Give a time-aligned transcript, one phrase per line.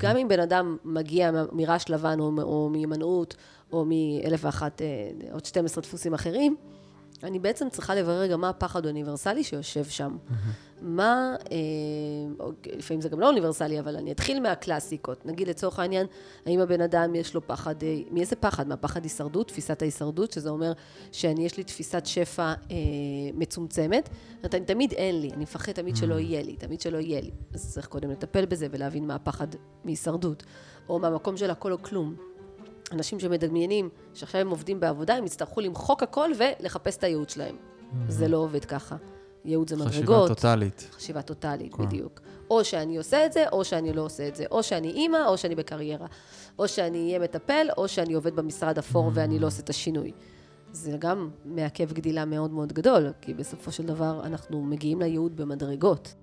[0.00, 3.36] גם אם בן אדם מגיע מרעש לבן או, או מהימנעות,
[3.72, 4.86] או מאלף ואחת, אה,
[5.32, 6.56] עוד 12 דפוסים אחרים,
[7.24, 10.16] אני בעצם צריכה לברר גם מה הפחד האוניברסלי שיושב שם.
[10.82, 11.56] מה, אה,
[12.76, 15.26] לפעמים זה גם לא אוניברסלי, אבל אני אתחיל מהקלאסיקות.
[15.26, 16.06] נגיד לצורך העניין,
[16.46, 18.68] האם הבן אדם יש לו פחד, אה, מאיזה פחד?
[18.68, 20.72] מהפחד הישרדות, תפיסת ההישרדות, שזה אומר
[21.12, 22.76] שאני, יש לי תפיסת שפע אה,
[23.34, 24.06] מצומצמת.
[24.06, 26.18] זאת אומרת, אני תמיד אין לי, אני מפחד תמיד שלא.
[26.18, 27.30] יהיה לי, תמיד שלא יהיה לי.
[27.54, 29.46] אז צריך קודם לטפל בזה ולהבין מה הפחד
[29.84, 30.42] מהישרדות.
[30.88, 32.29] או מהמקום של הכל או כלום.
[32.92, 37.56] אנשים שמדמיינים שעכשיו הם עובדים בעבודה, הם יצטרכו למחוק הכל ולחפש את הייעוד שלהם.
[37.56, 37.94] Mm-hmm.
[38.08, 38.96] זה לא עובד ככה.
[39.44, 39.92] ייעוד זה מדרגות.
[39.92, 40.88] חשיבה טוטאלית.
[40.92, 41.86] חשיבה טוטאלית, כן.
[41.86, 42.20] בדיוק.
[42.50, 44.44] או שאני עושה את זה, או שאני לא עושה את זה.
[44.50, 46.06] או שאני אימא, או שאני בקריירה.
[46.58, 49.14] או שאני אהיה מטפל, או שאני עובד במשרד אפור mm-hmm.
[49.14, 50.12] ואני לא עושה את השינוי.
[50.72, 56.14] זה גם מעכב גדילה מאוד מאוד גדול, כי בסופו של דבר אנחנו מגיעים לייעוד במדרגות.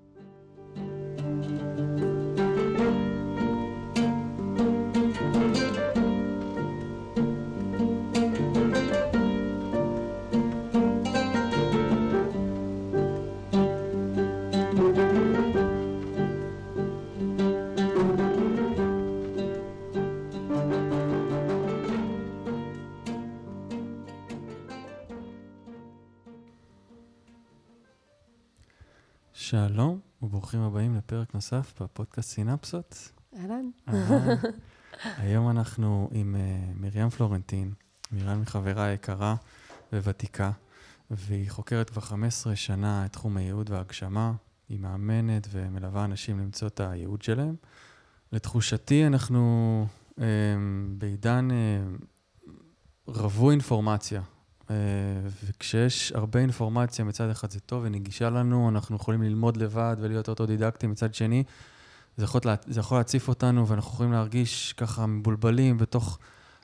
[29.66, 33.12] שלום וברוכים הבאים לפרק נוסף בפודקאסט סינפסות.
[33.36, 33.70] אהלן.
[34.96, 37.72] היום אנחנו עם uh, מרים פלורנטין,
[38.12, 39.34] מרים מחברה יקרה
[39.92, 40.50] וותיקה,
[41.10, 44.32] והיא חוקרת כבר 15 שנה את תחום הייעוד וההגשמה.
[44.68, 47.56] היא מאמנת ומלווה אנשים למצוא את הייעוד שלהם.
[48.32, 49.86] לתחושתי, אנחנו
[50.16, 50.20] um,
[50.98, 52.52] בעידן uh,
[53.06, 54.22] רווי אינפורמציה.
[54.70, 54.76] אה,
[55.44, 60.90] וכשיש הרבה אינפורמציה, מצד אחד זה טוב ונגישה לנו, אנחנו יכולים ללמוד לבד ולהיות אוטודידקטים,
[60.90, 61.44] מצד שני,
[62.16, 66.18] זה יכול, לה, זה יכול להציף אותנו ואנחנו יכולים להרגיש ככה מבולבלים בתוך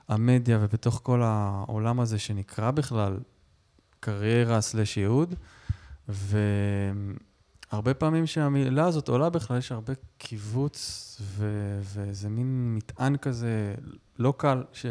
[0.07, 3.17] המדיה ובתוך כל העולם הזה שנקרא בכלל
[3.99, 5.35] קריירה סלש ייעוד.
[6.07, 13.75] והרבה פעמים שהמילה הזאת עולה בכלל, יש הרבה קיבוץ ו- וזה מין מטען כזה
[14.19, 14.85] לא קל, ש...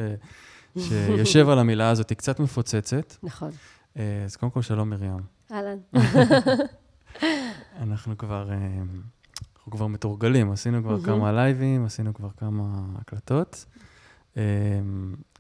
[0.79, 3.15] שיושב על המילה הזאת, היא קצת מפוצצת.
[3.23, 3.51] נכון.
[3.97, 5.17] אה, אז קודם כל, שלום מרים.
[5.53, 5.79] אהלן.
[7.83, 8.57] אנחנו כבר, אה,
[9.57, 12.65] אנחנו כבר מתורגלים, עשינו כבר כמה לייבים, עשינו כבר כמה
[13.01, 13.65] הקלטות.
[14.37, 14.43] אה,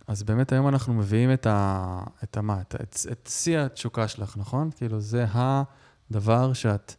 [0.06, 2.00] אז באמת היום אנחנו מביאים את ה...
[2.24, 2.60] את מה?
[2.60, 4.70] את, את, את שיא התשוקה שלך, נכון?
[4.76, 6.94] כאילו, זה הדבר שאת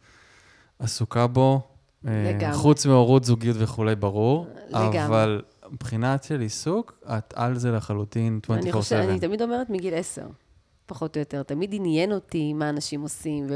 [0.78, 1.60] עסוקה בו.
[2.04, 2.56] לגמרי.
[2.56, 4.46] חוץ מהורות, זוגיות וכולי, ברור.
[4.68, 5.06] לגמרי.
[5.06, 8.52] אבל מבחינת של עיסוק, את על זה לחלוטין 24/7.
[8.62, 10.26] אני חושבת, אני תמיד אומרת מגיל 10,
[10.86, 11.42] פחות או יותר.
[11.42, 13.46] תמיד עניין אותי מה אנשים עושים,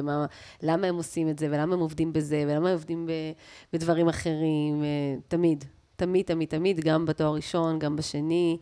[0.62, 3.10] ולמה הם עושים את זה, ולמה הם עובדים בזה, ולמה הם עובדים ב,
[3.72, 4.88] בדברים אחרים, אה,
[5.28, 5.64] תמיד.
[5.96, 8.58] תמיד, תמיד, תמיד, גם בתואר ראשון, גם בשני.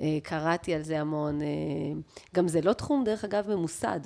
[0.00, 1.42] אה, קראתי על זה המון.
[1.42, 1.46] אה,
[2.34, 4.00] גם זה לא תחום, דרך אגב, ממוסד.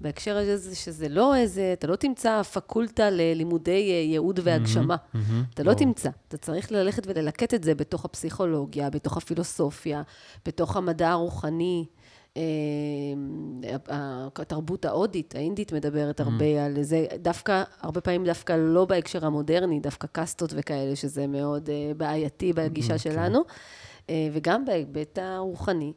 [0.00, 4.96] בהקשר הזה שזה לא איזה, אתה לא תמצא פקולטה ללימודי אה, ייעוד והגשמה.
[4.96, 5.74] Mm-hmm, mm-hmm, אתה לא.
[5.74, 6.10] תמצא.
[6.28, 10.02] אתה צריך ללכת וללקט את זה בתוך הפסיכולוגיה, בתוך הפילוסופיה,
[10.46, 11.84] בתוך המדע הרוחני.
[12.36, 12.42] אה,
[14.36, 16.66] התרבות ההודית, האינדית מדברת הרבה mm.
[16.66, 21.92] על זה, דווקא, הרבה פעמים דווקא לא בהקשר המודרני, דווקא קאסטות וכאלה, שזה מאוד אה,
[21.96, 23.42] בעייתי בגישה mm, שלנו,
[24.32, 25.92] וגם בהיבט הרוחני.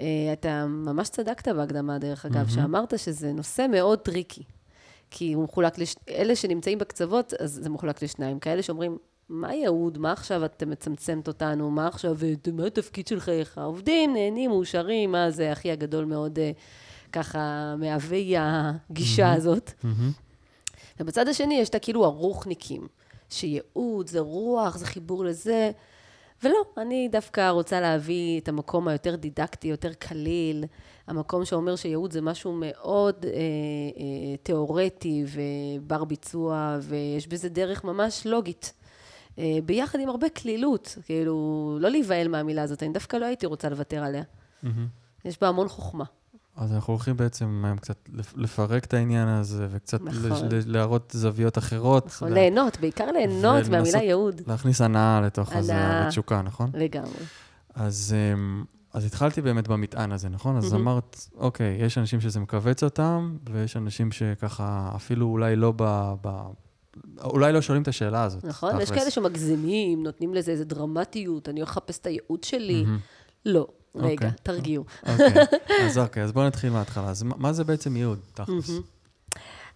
[0.00, 2.54] אה, אתה ממש צדקת בהקדמה, דרך אגב, mm-hmm.
[2.54, 4.42] שאמרת שזה נושא מאוד טריקי.
[5.10, 5.96] כי הוא מחולק, לש...
[6.08, 8.38] אלה שנמצאים בקצוות, אז זה מחולק לשניים.
[8.38, 8.98] כאלה שאומרים,
[9.28, 9.98] מה הייעוד?
[9.98, 11.70] מה עכשיו אתם מצמצמת אותנו?
[11.70, 12.16] מה עכשיו,
[12.52, 13.28] מה התפקיד שלך?
[13.28, 16.50] איך עובדים, נהנים, מאושרים, מה זה הכי הגדול מאוד, אה,
[17.12, 19.36] ככה, מהווי הגישה mm-hmm.
[19.36, 19.70] הזאת.
[19.70, 20.22] Mm-hmm.
[21.00, 22.86] ובצד השני יש את הכאילו הרוחניקים,
[23.30, 25.70] שייעוד זה רוח, זה חיבור לזה.
[26.42, 30.64] ולא, אני דווקא רוצה להביא את המקום היותר דידקטי, יותר קליל,
[31.06, 38.26] המקום שאומר שייעוד זה משהו מאוד אה, אה, תיאורטי ובר ביצוע, ויש בזה דרך ממש
[38.26, 38.72] לוגית.
[39.38, 43.68] אה, ביחד עם הרבה קלילות, כאילו, לא להיבהל מהמילה הזאת, אני דווקא לא הייתי רוצה
[43.68, 44.22] לוותר עליה.
[44.22, 44.68] Mm-hmm.
[45.24, 46.04] יש בה המון חוכמה.
[46.56, 50.48] אז אנחנו הולכים בעצם היום קצת לפרק את העניין הזה, וקצת נכון.
[50.66, 52.06] להראות זוויות אחרות.
[52.06, 52.34] נכון, לה...
[52.34, 54.40] ליהנות, בעיקר ליהנות מהמילה ייעוד.
[54.46, 56.70] להכניס הנאה לתוך הזה, ותשוקה, נכון?
[56.74, 57.10] לגמרי.
[57.74, 60.56] אז, אמ, אז התחלתי באמת במטען הזה, נכון?
[60.56, 66.12] אז אמרת, אוקיי, יש אנשים שזה מכווץ אותם, ויש אנשים שככה אפילו אולי לא ב...
[66.22, 66.28] ב
[67.24, 68.44] אולי לא שואלים את השאלה הזאת.
[68.44, 72.84] נכון, יש כאלה שמגזימים, נותנים לזה איזו דרמטיות, אני הולך לחפש את הייעוד שלי.
[73.46, 73.66] לא.
[73.94, 74.30] רגע, אוקיי.
[74.42, 74.84] תרגיעו.
[75.08, 75.32] אוקיי,
[75.86, 77.08] אז אוקיי, אז בואו נתחיל מההתחלה.
[77.10, 78.70] אז מה זה בעצם ייעוד, תכלס?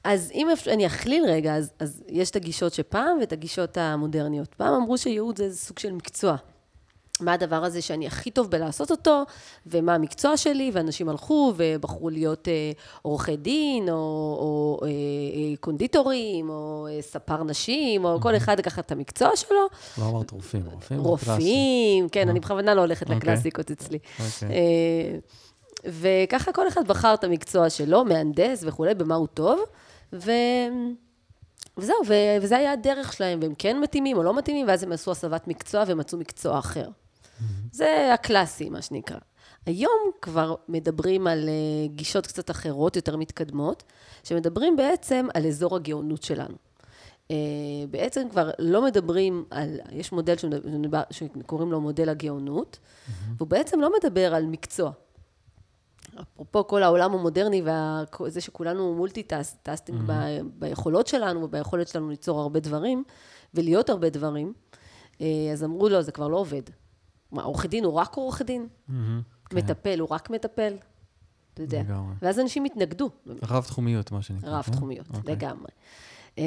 [0.04, 4.54] אז אם אפשר, אני אכליל רגע, אז, אז יש את הגישות שפעם ואת הגישות המודרניות.
[4.54, 6.36] פעם אמרו שייעוד זה סוג של מקצוע.
[7.20, 9.22] מה הדבר הזה שאני הכי טוב בלעשות אותו,
[9.66, 12.72] ומה המקצוע שלי, ואנשים הלכו ובחרו להיות אה,
[13.02, 18.78] עורכי דין, או, או אה, אה, קונדיטורים, או אה, ספר נשים, או כל אחד לקח
[18.78, 19.66] את המקצוע שלו.
[19.98, 22.30] לא אמרת רופאים, רופאים רופאים, כן, אה.
[22.30, 23.16] אני בכוונה לא הולכת אוקיי.
[23.16, 23.98] לקלאסיקות אצלי.
[24.18, 24.48] אוקיי.
[24.48, 25.18] אה,
[25.84, 29.60] וככה כל אחד בחר את המקצוע שלו, מהנדס וכולי, במה הוא טוב,
[30.12, 30.30] ו...
[31.78, 32.14] וזהו, ו...
[32.42, 35.84] וזה היה הדרך שלהם, והם כן מתאימים או לא מתאימים, ואז הם עשו הסבת מקצוע
[35.86, 36.88] ומצאו מקצוע אחר.
[37.72, 39.18] זה הקלאסי, מה שנקרא.
[39.66, 43.82] היום כבר מדברים על אה, גישות קצת אחרות, יותר מתקדמות,
[44.24, 46.54] שמדברים בעצם על אזור הגאונות שלנו.
[47.30, 47.36] אה,
[47.90, 52.78] בעצם כבר לא מדברים על, יש מודל שמדבר, שקוראים לו מודל הגאונות,
[53.36, 54.90] והוא בעצם לא מדבר על מקצוע.
[56.20, 57.62] אפרופו כל העולם המודרני
[58.20, 63.04] וזה שכולנו multitasking ב- ביכולות שלנו וביכולת שלנו ליצור הרבה דברים
[63.54, 64.52] ולהיות הרבה דברים,
[65.20, 66.62] אה, אז אמרו לו, זה כבר לא עובד.
[67.32, 68.66] מה, עורך דין הוא רק עורך דין?
[68.88, 70.76] כן, מטפל הוא רק מטפל?
[71.54, 71.80] אתה יודע.
[71.80, 72.14] לגמרי.
[72.22, 73.10] ואז אנשים התנגדו.
[73.42, 74.58] רב-תחומיות, מה שנקרא.
[74.58, 74.72] רב כן?
[74.72, 75.34] תחומיות, אוקיי.
[75.34, 75.70] לגמרי.
[76.38, 76.44] אה,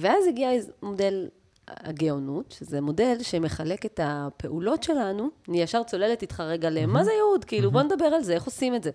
[0.00, 0.50] ואז הגיע
[0.82, 1.28] מודל
[1.68, 7.44] הגאונות, שזה מודל שמחלק את הפעולות שלנו, אני ישר צוללת איתך רגע למה זה ייעוד,
[7.44, 8.90] כאילו בוא נדבר על זה, איך עושים את זה.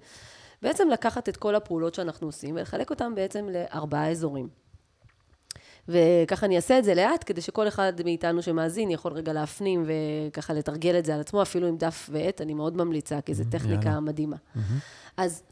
[0.61, 4.49] בעצם לקחת את כל הפעולות שאנחנו עושים ולחלק אותן בעצם לארבעה אזורים.
[5.88, 10.53] וככה אני אעשה את זה לאט, כדי שכל אחד מאיתנו שמאזין יכול רגע להפנים וככה
[10.53, 13.89] לתרגל את זה על עצמו, אפילו עם דף ועט, אני מאוד ממליצה, כי זו טכניקה
[13.89, 14.00] יאללה.
[14.00, 14.35] מדהימה.
[14.56, 14.77] מהמם.
[15.18, 15.44] אז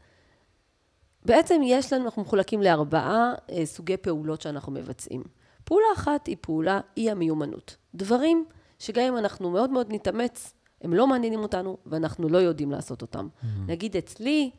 [1.24, 5.22] בעצם יש לנו, אנחנו מחולקים לארבעה אה, סוגי פעולות שאנחנו מבצעים.
[5.64, 7.76] פעולה אחת היא פעולה, היא המיומנות.
[7.94, 8.44] דברים
[8.78, 13.28] שגם אם אנחנו מאוד מאוד נתאמץ, הם לא מעניינים אותנו ואנחנו לא יודעים לעשות אותם.
[13.66, 14.50] נגיד אצלי,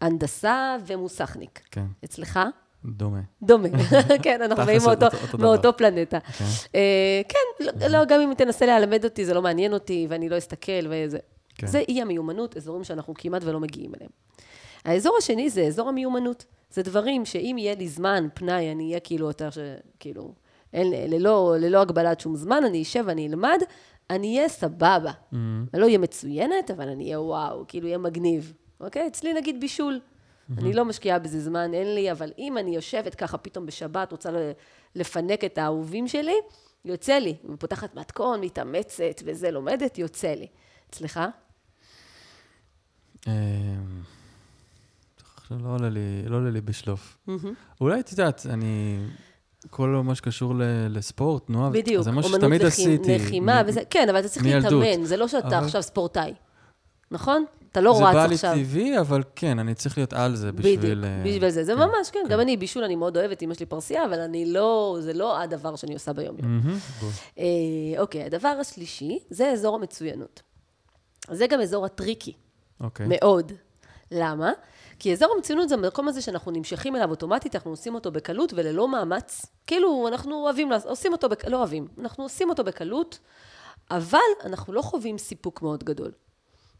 [0.00, 1.60] הנדסה ומוסכניק.
[1.70, 2.40] כן, אצלך?
[2.84, 3.20] דומה.
[3.42, 3.68] דומה.
[4.24, 4.80] כן, אנחנו באים
[5.38, 6.20] מאותו, פלנטה.
[6.20, 6.44] כן.
[6.74, 10.38] אה, כן, לא, לא, גם אם תנסה ללמד אותי, זה לא מעניין אותי, ואני לא
[10.38, 11.18] אסתכל, וזה...
[11.54, 11.66] כן.
[11.66, 14.10] זה אי המיומנות, אזורים שאנחנו כמעט ולא מגיעים אליהם.
[14.84, 16.44] האזור השני זה אזור המיומנות.
[16.70, 19.58] זה דברים שאם יהיה לי זמן, פנאי, אני אהיה כאילו יותר ש...
[20.00, 20.34] כאילו,
[20.72, 23.58] אין, ללא, ללא הגבלת שום זמן, אני אשב ואני אלמד,
[24.10, 25.12] אני אהיה סבבה.
[25.32, 25.66] מהמם.
[25.74, 28.52] אני לא אהיה מצוינת, אבל אני אהיה וואו, כאילו יהיה מגניב.
[28.80, 29.06] אוקיי?
[29.06, 30.00] אצלי נגיד בישול.
[30.58, 34.30] אני לא משקיעה בזה זמן, אין לי, אבל אם אני יושבת ככה פתאום בשבת, רוצה
[34.94, 36.34] לפנק את האהובים שלי,
[36.84, 37.36] יוצא לי.
[37.54, 40.46] ופותחת מתכון, מתאמצת וזה, לומדת, יוצא לי.
[40.90, 41.20] אצלך?
[43.26, 43.32] אמ,
[45.50, 47.18] לא עולה לי, לא עולה לי בשלוף.
[47.80, 48.98] אולי, את יודעת, אני...
[49.70, 53.18] כל מה שקשור ל- לספורט, תנועה, בדיוק, זה מה אומנות שתמיד עשיתי.
[53.18, 54.46] לחימה מ- וזה, כן, אבל אתה צריך.
[54.46, 56.34] להתאמן, זה לא שאתה עכשיו ספורטאי,
[57.10, 57.44] נכון?
[57.72, 58.54] אתה לא זה רץ בא לי עכשיו.
[58.54, 60.78] טבעי, אבל כן, אני צריך להיות על זה בשביל...
[60.78, 61.64] בדיוק, אה, בשביל זה.
[61.64, 64.52] זה כן, ממש, כן, גם אני בישול, אני מאוד אוהבת, אמא שלי פרסייה, אבל אני
[64.52, 66.60] לא, זה לא הדבר שאני עושה ביום-יום.
[67.38, 67.44] אה,
[67.98, 70.42] אוקיי, הדבר השלישי, זה אזור המצוינות.
[71.30, 72.32] זה גם אזור הטריקי,
[72.80, 73.06] אוקיי.
[73.08, 73.52] מאוד.
[74.10, 74.52] למה?
[74.98, 78.88] כי אזור המצוינות זה המקום הזה שאנחנו נמשכים אליו אוטומטית, אנחנו עושים אותו בקלות וללא
[78.88, 79.46] מאמץ.
[79.66, 81.44] כאילו, אנחנו אוהבים, עושים אותו, בק...
[81.44, 83.18] לא אוהבים, אנחנו עושים אותו בקלות,
[83.90, 86.10] אבל אנחנו לא חווים סיפוק מאוד גדול.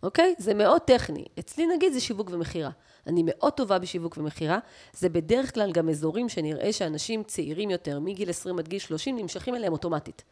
[0.02, 0.34] אוקיי?
[0.38, 1.24] זה מאוד טכני.
[1.38, 2.70] אצלי נגיד זה שיווק ומכירה.
[3.06, 4.58] אני מאוד טובה בשיווק ומכירה.
[4.92, 9.54] זה בדרך כלל גם אזורים שנראה שאנשים צעירים יותר, מגיל 20 עד גיל 30, נמשכים
[9.54, 10.22] אליהם אוטומטית.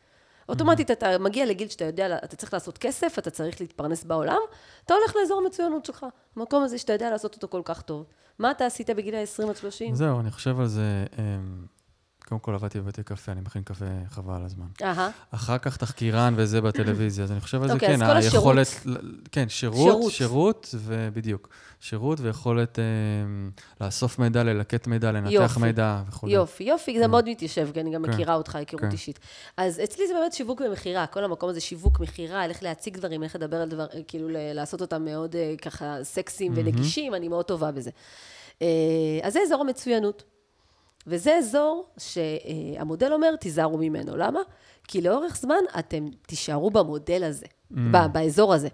[0.49, 4.38] אוטומטית אתה מגיע לגיל שאתה יודע, אתה צריך לעשות כסף, אתה צריך להתפרנס בעולם,
[4.85, 6.07] אתה הולך לאזור המצוינות שלך.
[6.37, 8.04] המקום הזה שאתה יודע לעשות אותו כל כך טוב.
[8.38, 9.95] מה אתה עשית בגיל ה-20 עד 30?
[9.95, 11.64] זהו, אני חושב על זה, אמ,
[12.28, 14.66] קודם כל עבדתי בבתי קפה, אני מכין קפה חבל על הזמן.
[14.82, 18.02] אהה, אחר כך תחקירן וזה בטלוויזיה, אז אני חושב על זה, אוקיי, כן.
[18.02, 18.66] היכולת,
[19.32, 20.75] כן, שירות, שירות.
[20.78, 21.49] ובדיוק,
[21.80, 25.58] שירות ויכולת אמ, לאסוף מידע, ללקט מידע, לנתח.
[25.61, 26.28] מידע וכו'.
[26.28, 28.90] יופי, יופי, זה מאוד מתיישב, כי אני גם כן, מכירה אותך היכרות כן.
[28.90, 29.18] אישית.
[29.56, 33.37] אז אצלי זה באמת שיווק ומכירה, כל המקום הזה שיווק, מכירה, איך להציג דברים, איך
[33.37, 37.90] לדבר על דבר, כאילו לעשות אותם מאוד אה, ככה סקסיים ונגישים, אני מאוד טובה בזה.
[38.62, 38.66] אה,
[39.23, 40.38] אז זה אזור המצוינות.
[41.09, 44.17] וזה אזור שהמודל אומר, תיזהרו ממנו.
[44.17, 44.41] למה?
[44.88, 48.69] כי לאורך זמן אתם תישארו במודל הזה, ב- באזור הזה.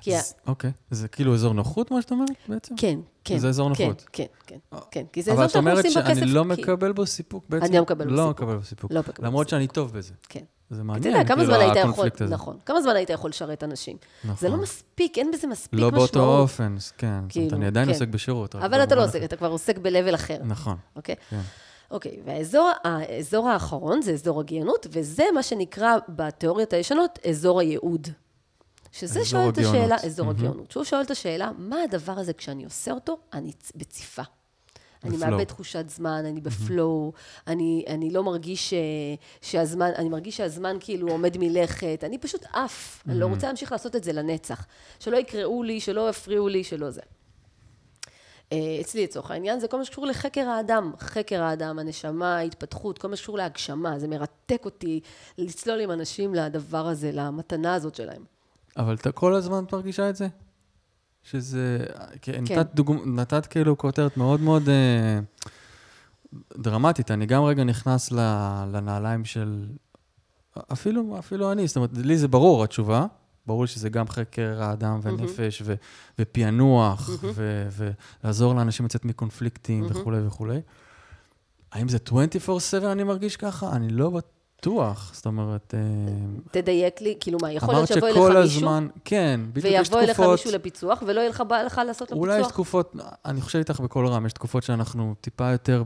[0.00, 2.74] כי ה- אז- אוקיי, זה כאילו אזור נוחות, מה שאת אומרת בעצם?
[2.76, 3.38] כן, כן.
[3.38, 4.04] זה אזור כן, נוחות.
[4.12, 4.56] כן, כן,
[4.90, 5.04] כן.
[5.12, 6.20] כי זה אבל אזור את שאנחנו אומרת עושים בו כסף.
[6.20, 7.64] שאני לא מקבל בו סיפוק בעצם?
[7.64, 8.40] אני לא מקבל בו לא סיפוק.
[8.40, 8.92] מקבל בו סיפוק.
[8.92, 9.48] לא מקבל למרות.
[9.48, 10.12] שאני טוב בזה.
[10.28, 10.40] כן.
[10.70, 12.34] זה מעניין, יודע, כמה כאילו, זמן היית יכול, הזה.
[12.34, 13.96] נכון, כמה זמן היית יכול לשרת אנשים?
[14.24, 14.36] נכון.
[14.36, 16.12] זה לא מספיק, אין בזה מספיק לא משמעות.
[16.16, 16.78] באותו אופן, כן.
[16.78, 17.92] זאת אומרת, כאילו, אני עדיין כן.
[17.92, 18.54] עוסק בשירות.
[18.54, 20.36] אבל אתה לא עוסק, אתה כבר עוסק ב-level אחר.
[20.44, 21.14] נכון, אוקיי?
[21.30, 21.40] כן.
[21.94, 28.08] אוקיי, והאזור האזור האחרון זה אזור הגאונות, וזה מה שנקרא בתיאוריות הישנות אזור הייעוד.
[28.92, 29.58] שזה אזור שואל את.
[29.58, 30.38] השאלה, אזור מהמם.
[30.38, 34.22] הגאונות, שהוא שואל את השאלה, מה הדבר הזה כשאני עושה אותו, אני בציפה.
[35.04, 35.16] אני.
[35.16, 37.12] מאבד תחושת זמן, אני בפלואו,
[37.46, 38.74] אני, אני לא מרגיש ש,
[39.42, 43.96] שהזמן, אני מרגיש שהזמן כאילו עומד מלכת, אני פשוט עף, אני לא רוצה להמשיך לעשות
[43.96, 44.66] את זה לנצח.
[45.00, 47.00] שלא יקראו לי, שלא יפריעו לי, שלא זה.
[48.54, 53.08] אה, אצלי לצורך העניין זה כל מה שקשור לחקר האדם, חקר האדם, הנשמה, ההתפתחות, כל
[53.08, 55.00] מה שקשור להגשמה, זה מרתק אותי
[55.38, 58.24] לצלול עם אנשים לדבר הזה, למתנה הזאת שלהם.
[58.76, 60.28] אבל אתה כל הזמן מרגישה את זה?
[61.22, 61.86] שזה...
[62.22, 62.42] כן.
[62.42, 63.20] נתת, דוגמ...
[63.20, 65.18] נתת כאילו כותרת מאוד מאוד אה,
[66.58, 67.10] דרמטית.
[67.10, 68.12] אני גם רגע נכנס.
[68.72, 69.66] לנעליים של...
[70.72, 73.06] אפילו, אפילו אני, זאת אומרת, לי זה ברור התשובה.
[73.46, 75.74] ברור שזה גם חקר האדם ונפש ו...
[76.18, 77.68] ופענוח ו...
[78.24, 80.60] ולעזור לאנשים לצאת מקונפליקטים וכולי וכולי.
[81.72, 83.76] האם זה 24/7 אני מרגיש ככה?
[83.76, 84.30] אני לא בטוח.
[85.12, 85.74] זאת אומרת...
[85.74, 85.80] אה,
[86.50, 90.16] תדייק לי, כאילו מה, יכול להיות שיבוא אליך מישהו, הזמן, כן, בדיוק יש ויבוא אליך
[90.16, 92.52] תקופות, מישהו לפיצוח, ולא יהיה לך לך לעשות לו אולי יש פיצוח?
[92.52, 95.82] תקופות, אני חושב איתך בקול רם, יש תקופות שאנחנו טיפה יותר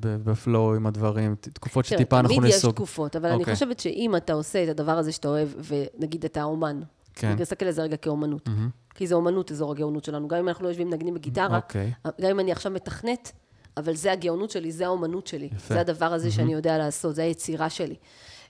[0.00, 2.74] בפלואו עם הדברים, תקופות שטיפה אנחנו תמיד יש נסוג.
[2.74, 3.54] תקופות, אבל אני אוקיי.
[3.54, 6.80] חושבת שאם אתה עושה את הדבר הזה שאתה אוהב, ונגיד אתה אומן,
[7.14, 8.48] כן, נסתכל על זה רגע כאומנות,
[8.94, 10.28] כי זה אומנות, אזור הגאונות שלנו.
[10.28, 13.32] גם אם אנחנו לא יושבים מנגנים בגיטרה, אוקיי, גם אם אני עכשיו מתכנת,
[13.76, 15.48] אבל זה הגאונות שלי, זה האומנות שלי.
[15.52, 15.74] יפה.
[15.74, 17.94] זה הדבר הזה שאני יודע לעשות, זה היצירה שלי.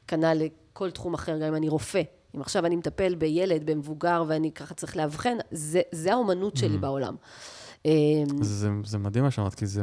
[0.09, 2.03] כנ"ל לכל תחום אחר, גם אם אני רופא.
[2.37, 7.17] אם עכשיו אני מטפל בילד, במבוגר, ואני ככה צריך לאבחן, זה, זה האומנות שלי בעולם.
[7.85, 9.83] אמ, זה, זה מדהים מה שאמרת, כי זה,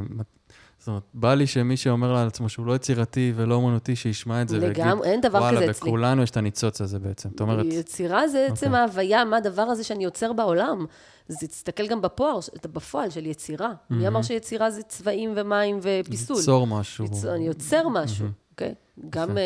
[0.79, 4.49] זאת אומרת, בא לי שמי שאומר על עצמו שהוא לא יצירתי ולא אומנותי, שישמע את
[4.49, 5.89] זה ויגיד, לגמרי, אין דבר וואלה, כזה אצלי.
[5.89, 7.29] בכולנו יש את הניצוץ הזה בעצם.
[7.29, 8.79] זאת אומרת, יצירה זה עצם אוקיי.
[8.79, 10.85] ההוויה, מה הדבר הזה שאני יוצר בעולם.
[11.27, 12.39] זה תסתכל גם בפועל,
[12.73, 13.71] בפועל של יצירה.
[13.89, 16.37] מי אמר שיצירה זה צבעים ומים ופיסול?
[16.37, 17.05] ליצור משהו.
[17.05, 18.73] ליצור, אני יוצר משהו, אוקיי?
[19.09, 19.39] גם יפה.
[19.39, 19.43] אה,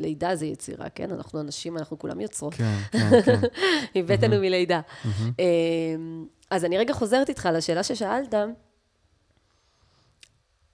[0.00, 1.10] לידה זה יצירה, כן?
[1.10, 2.54] אנחנו אנשים, אנחנו כולם יוצרות.
[2.54, 3.40] כן, כן, כן.
[4.00, 4.80] הבאתנו מלידה.
[5.40, 5.44] אה,
[6.50, 8.34] אז אני רגע חוזרת איתך לשאלה ששאלת.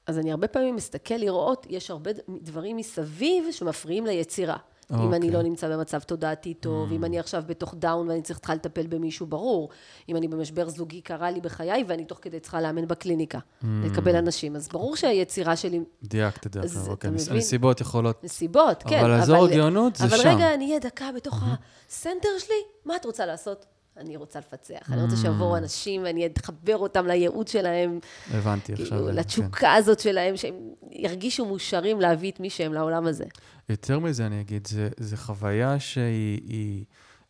[0.08, 4.56] אז אני הרבה פעמים מסתכל לראות, יש הרבה דברים מסביב שמפריעים ליצירה.
[4.92, 5.30] אם אני אוקיי.
[5.30, 9.68] לא נמצא במצב תודעתי טוב, אם אני עכשיו בתוך down ואני צריכה לטפל במישהו, ברור.
[10.08, 14.56] אם אני במשבר זוגי קרה לי בחיי ואני תוך כדי צריכה לאמן בקליניקה, לקבל אנשים,
[14.56, 17.10] אז ברור שהיצירה שלי, דייקת את זה אוקיי.
[17.30, 18.24] הנסיבות יכולות...
[18.24, 18.98] נסיבות, כן.
[18.98, 20.28] אבל אזור הגאונות זה אבל שם.
[20.28, 21.42] רגע, אני אהיה דקה בתוך
[21.88, 23.66] ה center שלי, מה את רוצה לעשות?
[23.98, 27.98] אני רוצה לפצח, אני רוצה שיבואו אנשים ואני אחבר אותם לייעוד שלהם,
[28.34, 28.86] הבנתי עכשיו.
[28.86, 29.14] כאילו, כן.
[29.14, 30.54] לתשוקה הזאת שלהם, שהם
[30.90, 33.24] ירגישו מאושרים להביא את מי שהם לעולם הזה.
[33.68, 36.84] יותר מזה אני אגיד, זה, זה חוויה שהיא היא,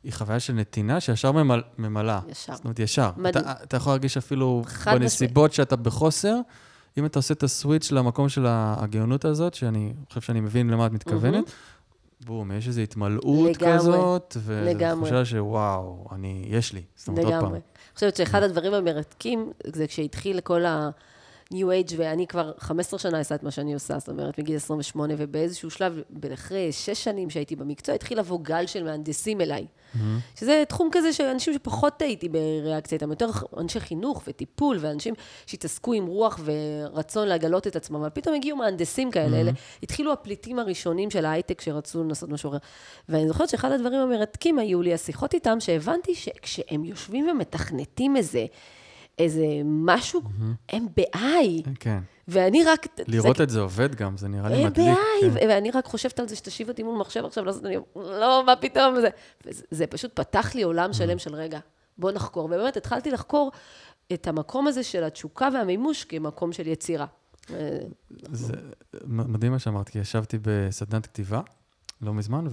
[0.05, 2.21] היא חוויה של נתינה שישר ממל, ממלאה.
[2.29, 2.55] ישר.
[2.55, 3.11] זאת אומרת, ישר.
[3.17, 3.45] מדהים.
[3.45, 6.37] אתה, אתה יכול להרגיש אפילו בנסיבות שאתה בחוסר,
[6.99, 10.93] אם אתה עושה את הסוויץ' למקום של הגאונות הזאת, שאני חושב שאני מבין למה את
[10.93, 11.53] מתכוונת,
[12.29, 15.11] בום, יש איזו התמלאות לגמרי, כזאת, וזו לגמרי.
[15.11, 16.83] תחושה שוואו, אני, יש לי.
[16.97, 17.43] זאת אומרת, עוד פעם.
[17.43, 17.59] לגמרי.
[17.59, 20.91] אני חושבת שאחד הדברים המרתקים, זה כשהתחיל כל ה...
[21.55, 25.15] New Age, ואני כבר 15 שנה עושה את מה שאני עושה, זאת אומרת, מגיל 28,
[25.19, 26.01] ובאיזשהו שלב,
[26.35, 29.67] אחרי שש שנים שהייתי במקצוע, התחיל לבוא גל של מהנדסים אליי.
[30.35, 33.29] שזה תחום כזה שאנשים שפחות הייתי בריאקציה איתם, יותר
[33.59, 35.15] אנשי חינוך וטיפול, ואנשים
[35.47, 39.51] שהתעסקו עם רוח ורצון לגלות את עצמם, אבל פתאום הגיעו מהנדסים כאלה, אלה
[39.83, 42.59] התחילו הפליטים הראשונים של ההייטק שרצו לנסות משהו אחר.
[43.09, 48.47] ואני זוכרת שאחד הדברים המרתקים היו לי השיחות איתם, שהבנתי שכשהם יושבים ומתכנתים איזה,
[49.19, 50.23] איזה משהו,
[50.69, 51.69] הם ב-I.
[51.81, 51.99] כן.
[52.29, 52.87] ואני רק...
[53.07, 54.89] לראות את זה עובד גם, זה נראה לי מדליק.
[54.89, 55.49] ב-I, כן.
[55.49, 59.01] ואני רק חושבת על זה שתשיב אותי מול מחשב עכשיו, לעשות, אני לא, מה פתאום
[59.01, 59.09] זה.
[59.71, 61.59] זה פשוט פתח לי עולם שלם של רגע,
[61.99, 62.45] בוא נחקור.
[62.45, 63.53] ובאמת התחלתי לחקור
[64.13, 67.07] את המקום הזה של התשוקה והמימוש כמקום של יצירה.
[68.33, 68.55] זה
[69.05, 71.41] מדהים מה שאמרת, כי ישבתי בסדנת כתיבה
[72.03, 72.47] לא מזמן,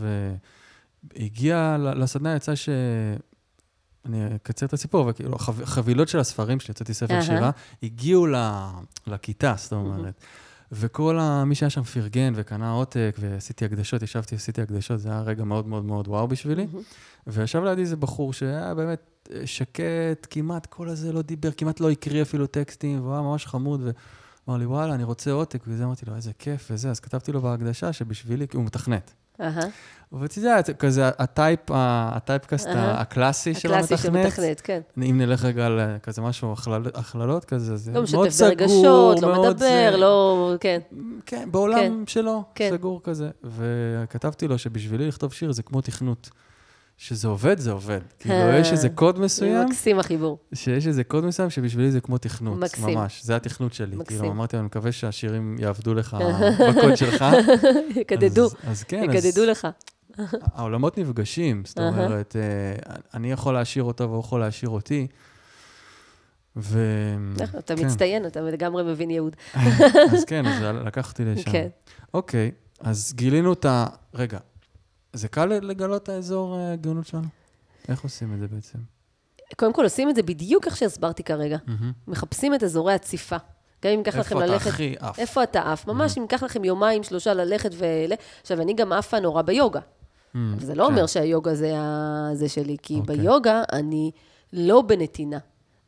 [1.13, 2.69] והגיע לסדנה, יצא ש...
[4.05, 7.13] אני אקצר את הסיפור, אבל כאילו, החב- החבילות של הספרים שלי, יצאתי ספר.
[7.21, 7.51] שירה,
[7.83, 8.27] הגיעו.
[9.07, 10.21] לכיתה, זאת אומרת.
[10.71, 11.43] וכל ה...
[11.45, 15.67] מי שהיה שם פרגן וקנה עותק, ועשיתי הקדשות, ישבתי, עשיתי הקדשות, זה היה רגע מאוד
[15.67, 16.67] מאוד מאוד וואו בשבילי.
[17.27, 21.91] וישב לידי איזה בחור שהיה באמת אה, שקט, כמעט כל הזה לא דיבר, כמעט לא
[21.91, 23.81] הקריא אפילו טקסטים, והוא היה ממש חמוד,
[24.47, 27.41] ואמר לי, וואלה, אני רוצה עותק, וזה אמרתי לו, איזה כיף, וזה, אז כתבתי לו
[27.41, 29.13] בהקדשה שבשבילי, כי הוא מתכנת.
[29.42, 29.68] אהה,
[30.13, 33.01] ואתה יודע, זה כזה הטייפ, הטייפקאסט אהה.
[33.01, 34.25] הקלאסי של הקלאסי של המתכנת.
[34.27, 34.82] מתכנת, כן.
[34.98, 38.48] אם נלך רגע על אה, כזה משהו, הכלל- הכללות כזה, זה לא מאוד משתף סגור,
[38.50, 40.54] ברגשות, לא מדבר, זה- לא...
[40.60, 40.80] כן.
[41.25, 42.70] כן, בעולם שלו, כן.
[42.74, 43.30] סגור כזה.
[43.44, 46.30] וכתבתי לו שבשבילי לכתוב שיר זה כמו תכנות.
[46.97, 47.99] שזה עובד, זה עובד.
[48.19, 48.57] כאילו, אה.
[48.59, 50.37] יש איזה קוד מסוים, מקסים החיבור.
[50.53, 52.59] שיש איזה קוד מסוים שבשבילי זה כמו תכנות.
[52.59, 52.97] מקסים.
[52.97, 53.95] ממש, זה התכנות שלי.
[53.95, 54.17] מקסים.
[54.17, 56.17] כאילו, אמרתי, אני מקווה שהשירים יעבדו לך
[56.77, 57.25] בקוד שלך.
[57.95, 59.67] יקדדו, אז- אז כן, אז יקדדו לך.
[60.53, 61.63] העולמות נפגשים.
[61.65, 61.79] זאת.
[61.79, 62.41] אומרת, אה,
[63.13, 65.07] אני יכול להשאיר אותו והוא יכול להשאיר אותי.
[66.57, 66.79] ו...
[67.59, 67.85] אתה כן.
[67.85, 69.35] מצטיין, אתה לגמרי מבין ייעוד.
[70.13, 71.51] אז כן, אז לקחתי לשם.
[71.51, 71.67] כן.
[72.13, 73.85] אוקיי, אז גילינו את ה...
[74.13, 74.37] רגע,
[75.15, 77.27] זה קל לגלות את האזור אה, הגאונות שלנו?
[77.89, 78.79] איך עושים את זה בעצם?
[79.55, 81.57] קודם כל, עושים את זה בדיוק איך שהסברתי כרגע.
[82.07, 83.36] מחפשים את אזורי הציפה.
[83.86, 84.67] גם אם ייקח לכם איפה אתה ללכת...
[84.67, 85.19] הכי עף?
[85.19, 85.88] איפה אתה עף?
[85.88, 88.12] ממש, אם ייקח לכם יומיים, שלושה ללכת ול...
[88.41, 89.79] עכשיו, אני גם עפה נורא ביוגה.
[90.36, 90.91] אבל זה לא כן.
[90.93, 93.17] אומר שהיוגה זה ה- זה שלי, כי אוקיי.
[93.17, 94.12] ביוגה אני
[94.53, 95.38] לא בנתינה.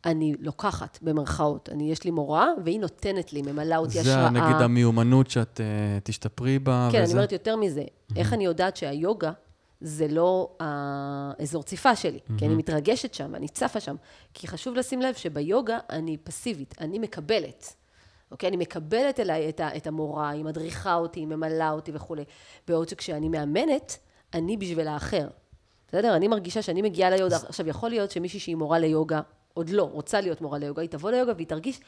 [0.08, 1.70] אני לוקחת, במרכאות.
[1.72, 4.30] אני, יש לי מורה, והיא נותנת לי, ממלאה אותי זה השראה.
[4.30, 7.12] נגיד המיומנות שאת אה, תשתפרי בה כן, וזה?
[7.12, 7.84] אני אומרת יותר מזה.
[8.16, 9.32] איך אני יודעת שהיוגה
[9.82, 12.20] זה לא האזור ציפה שלי?
[12.38, 13.96] כי אני מתרגשת שם, אני צפה שם.
[14.34, 17.74] כי חשוב לשים לב שביוגה אני פסיבית, אני מקבלת.
[18.32, 18.50] אוקיי?
[18.50, 22.24] אני מקבלת אליי את, ה, את המורה, היא מדריכה אותי, היא ממלאה אותי וכולי.
[22.68, 23.98] בעוד שכשאני מאמנת,
[24.34, 25.28] אני בשביל האחר.
[25.88, 26.16] בסדר?
[26.16, 27.38] אני מרגישה שאני מגיעה ליוגה.
[27.48, 29.22] עכשיו, יכול להיות שמישהי שהיא מורה ליוגה,
[29.58, 31.80] עוד לא, רוצה להיות מורה ליוגה, היא תבוא ליוגה והיא תרגיש,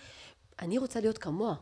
[0.61, 1.55] אני רוצה להיות כמוה.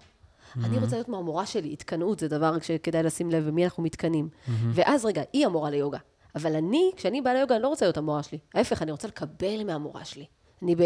[0.64, 4.30] אני רוצה להיות מהמורה שלי, התקנאות זה דבר שכדאי לשים לב במי אנחנו מתקנאים.
[4.74, 5.98] ואז רגע, היא המורה ליוגה.
[6.36, 8.38] אבל אני, כשאני באה ליוגה, אני לא רוצה להיות המורה שלי.
[8.54, 10.26] ההפך, אני רוצה לקבל מהמורה שלי.
[10.62, 10.82] אני ב...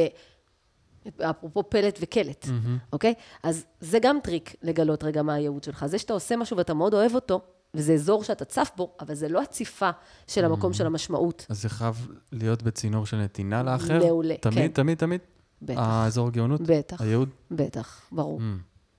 [1.21, 2.47] אפרופו פלט וקלט,
[2.93, 3.13] אוקיי?
[3.43, 5.85] אז זה גם טריק לגלות רגע מה הייעוד שלך.
[5.85, 7.41] זה שאתה עושה משהו ואתה מאוד אוהב אותו,
[7.73, 9.89] וזה אזור שאתה צף בו, אבל זה לא הציפה
[10.27, 11.45] של המקום של המשמעות.
[11.49, 13.99] אז זה חייב להיות בצינור של נתינה לאחר?
[14.05, 14.67] מעולה, תמיד, כן.
[14.67, 15.19] תמיד, תמיד?
[15.61, 16.61] בטח, האזור הגאונות?
[16.61, 17.29] בטח, הייעוד?
[17.51, 18.43] בטח, ברור, Mm.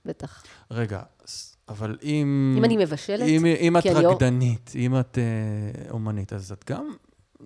[0.05, 0.43] בטח.
[0.71, 1.01] רגע,
[1.69, 2.55] אבל אם...
[2.57, 6.71] אם אני מבשלת, אם, אם את כי אני רקדנית, אם את אה, אומנית, אז את
[6.71, 6.89] גם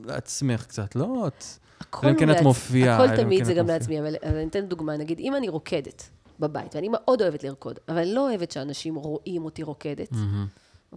[0.03, 1.27] לעצמך קצת, לא?
[1.27, 1.43] את...
[1.81, 3.77] הכל כן את לעצ- מופיעה, אלא הכל תמיד כן זה את גם מופיעה.
[3.79, 7.79] לעצמי, אבל אבל אני אתן דוגמה, נגיד, אם אני רוקדת בבית, ואני מאוד אוהבת לרקוד,
[7.89, 10.47] אבל אני לא אוהבת שאנשים רואים אותי רוקדת, מהמם.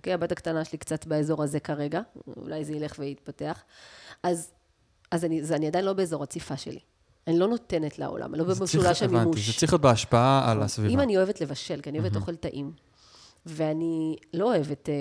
[0.01, 0.13] אוקיי?
[0.13, 2.01] הבת הקטנה שלי קצת באזור הזה כרגע,
[2.37, 3.63] אולי זה ילך ויתפתח,
[4.23, 4.51] אז,
[5.11, 6.79] אז אני, זה, אני עדיין לא באזור הציפה שלי.
[7.27, 9.47] אני לא נותנת לעולם, אני לא במשולש הבנתי, המימוש.
[9.47, 10.95] זה צריך להיות בהשפעה על הסביבה.
[10.95, 12.73] אם אני אוהבת לבשל, כי אני אוהבת אוכל טעים,
[13.47, 14.95] ואני לא אוהבת, אה,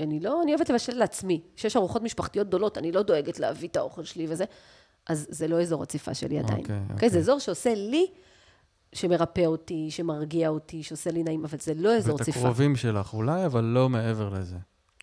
[0.00, 1.40] אני לא, אני אוהבת לבשל לעצמי.
[1.56, 4.44] כשיש ארוחות משפחתיות גדולות, אני לא דואגת להביא את האוכל שלי וזה,
[5.06, 6.60] אז זה לא אזור הציפה שלי עדיין.
[6.60, 6.94] אוקיי, אוקיי?
[6.94, 7.10] אוקיי.
[7.10, 8.06] זה אזור שעושה לי,
[8.94, 12.40] שמרפא אותי, שמרגיע אותי, שעושה לי נעים, אבל זה לא אזור ואת ציפה.
[12.40, 14.56] הקרובים שלך אולי, אבל לא מעבר לזה.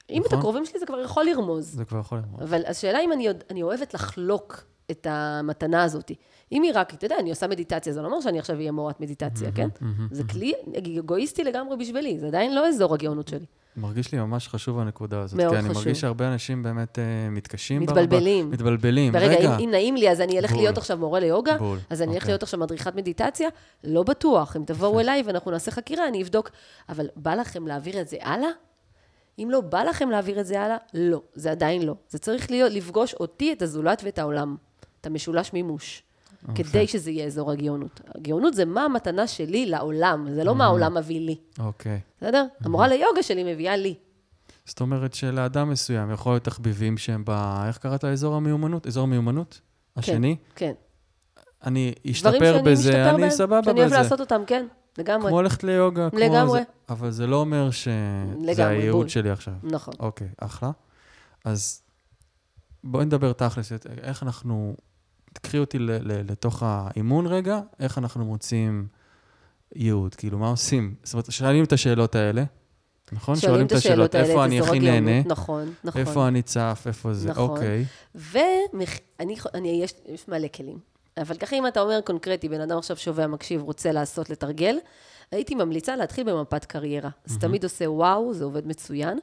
[0.10, 0.40] אם את נכון?
[0.40, 1.76] הקרובים שלי זה כבר יכול לרמוז.
[1.76, 2.42] זה כבר יכול להיות.
[2.42, 6.12] אבל השאלה אם אני, אני אוהבת לחלוק את המתנה הזאת.
[6.52, 9.00] אם היא רק, אתה יודע, אני עושה מדיטציה, זה לא אומר שאני עכשיו אהיה מורת
[9.00, 9.68] מדיטציה, כן?
[10.12, 10.54] זה כלי
[11.00, 13.46] אגואיסטי לגמרי בשבילי, זה עדיין לא אזור הגאונות שלי.
[13.78, 15.38] מרגיש לי ממש חשוב הנקודה הזאת.
[15.38, 15.84] מאוד כי אני חשוב.
[15.84, 17.82] מרגיש שהרבה אנשים באמת אה, מתקשים.
[17.82, 18.50] מתבלבלים.
[18.50, 19.14] ב- מתבלבלים.
[19.14, 20.60] ברגע, רגע, אם, אם נעים לי, אז אני אלך בול.
[20.60, 22.32] להיות עכשיו מורה ליוגה, בול, אז אני אלך אוקיי.
[22.32, 23.50] להיות עכשיו מדריכת מדיטציה?
[23.84, 24.56] לא בטוח.
[24.58, 25.02] אם תבואו יפה.
[25.02, 26.50] אליי ואנחנו נעשה חקירה, אני אבדוק.
[26.90, 28.50] אבל בא לכם להעביר את זה הלאה?
[29.40, 31.22] אם לא בא לכם להעביר את זה הלאה, לא.
[31.34, 31.96] זה עדיין לא.
[32.10, 34.56] זה צריך להיות, לפגוש אותי, את הזולת ואת העולם.
[35.02, 36.04] את המשולש מימוש.
[36.48, 36.66] אוקיי.
[36.66, 38.02] כדי שזה יהיה אזור הגאונות.
[38.16, 41.36] הגאונות זה מה המתנה שלי לעולם, זה לא מה העולם מביא לי.
[41.60, 42.00] אוקיי.
[42.18, 42.46] בסדר?
[42.62, 43.96] המורה ליוגה שלי מביאה לי.
[44.66, 47.30] זאת אומרת שלאדם מסוים יכול להיות תחביבים שהם ב...
[47.68, 48.88] איך קראת לאזור המיומנות?
[48.88, 49.62] אזור המיומנות?
[49.98, 50.36] השני?
[50.56, 50.74] כן.
[51.64, 53.98] אני אשתפר בזה, אני בהם, סבבה שאני אוהב בזה.
[53.98, 55.30] לעשות אותם, כן, לגמרי.
[55.30, 56.60] כמו ללכת ליוגה, כמו לגמרי.
[56.60, 56.64] זה.
[56.90, 59.10] אבל זה לא אומר שזה הייעוד.
[59.10, 59.54] שלי עכשיו.
[59.64, 59.94] נכון.
[60.00, 60.72] אוקיי, אחלה.
[61.46, 61.82] אז
[62.84, 64.76] בואי נדבר תכלס, איך אנחנו...
[65.34, 68.88] תקחי אותי ל- ל- לתוך האימון רגע, איך אנחנו מוצאים
[69.76, 70.96] ייעוד, כאילו, מה עושים?
[71.04, 72.44] זאת אומרת, שואלים את השאלות האלה,
[73.12, 73.36] נכון?
[73.36, 74.80] שואלים את השאלות האלה, איפה אני הכי.
[74.80, 76.02] נהנה, נכון, נכון.
[76.02, 77.50] איפה אני צף, איפה זה, נכון.
[77.50, 77.86] אוקיי.
[78.16, 78.86] ואני,
[79.54, 80.80] אני, יש, יש מלא כלים.
[81.18, 84.76] אבל ככה אם אתה אומר קונקרטי, בן אדם עכשיו שובע, מקשיב, רוצה לעשות, לתרגל,
[85.32, 87.10] הייתי ממליצה להתחיל במפת קריירה.
[87.26, 89.20] זה תמיד עושה וואו, זה עובד מצוין.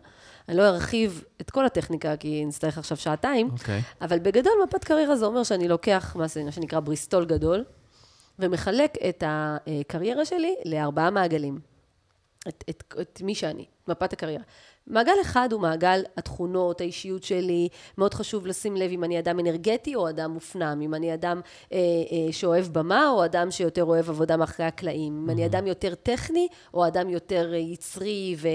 [0.49, 3.81] אני לא ארחיב את כל הטכניקה, כי נצטרך עכשיו שעתיים, אוקיי.
[4.01, 7.65] אבל בגדול, מפת קריירה זה אומר שאני לוקח מה זה- מה שנקרא בריסטול גדול,
[8.39, 11.61] ומחלק את הקריירה שלי לארבעה מעגלים.
[12.49, 14.45] את, את, את מי שאני, מפת הקריירה.
[14.89, 19.95] מעגל אחד הוא מעגל התכונות, האישיות שלי, מאוד חשוב לשים לב אם אני אדם אנרגטי
[19.95, 21.41] או אדם מופנם, אם אני אדם
[21.73, 25.95] אה, אה, שאוהב במה או אדם שיותר אוהב עבודה מאחורי הקלעים, אם אני אדם יותר
[25.95, 28.49] טכני או אדם יותר אה, יצרי ו,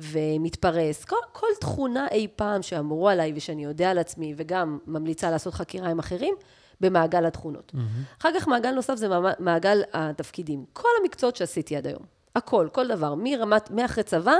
[0.00, 1.04] ומתפרס.
[1.04, 5.90] כל, כל תכונה אי פעם שאמרו עליי ושאני יודע על עצמי וגם ממליצה לעשות חקירה
[5.90, 6.34] עם אחרים,
[6.80, 7.72] במעגל התכונות.
[8.20, 9.08] אחר כך מעגל נוסף זה
[9.38, 10.64] מעגל התפקידים.
[10.72, 12.02] כל המקצועות שעשיתי עד היום.
[12.36, 14.34] הכל, כל דבר, מרמת, מאחרי צבא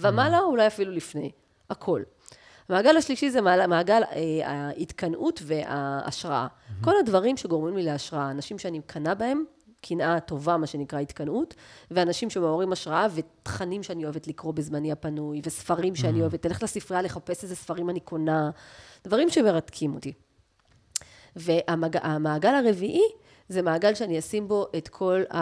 [0.00, 1.30] ומעלה, אולי אפילו לפני.
[1.70, 2.02] הכל.
[2.68, 6.46] המעגל השלישי זה מעגל אה, ההתקנאות וההשראה.
[6.80, 9.44] כל הדברים שגורמים לי להשראה, אנשים שאני מקנאה בהם,
[9.80, 11.54] קנאה טובה, מה שנקרא התקנאות,
[11.90, 17.42] ואנשים שמעוררים השראה ותכנים שאני אוהבת לקרוא בזמני הפנוי, וספרים שאני אוהבת, תלך לספרייה לחפש
[17.42, 18.50] איזה ספרים אני קונה,
[19.04, 20.12] דברים שמרתקים אותי.
[21.36, 23.04] והמעגל הרביעי
[23.48, 25.40] זה מעגל שאני אשים בו את כל ה...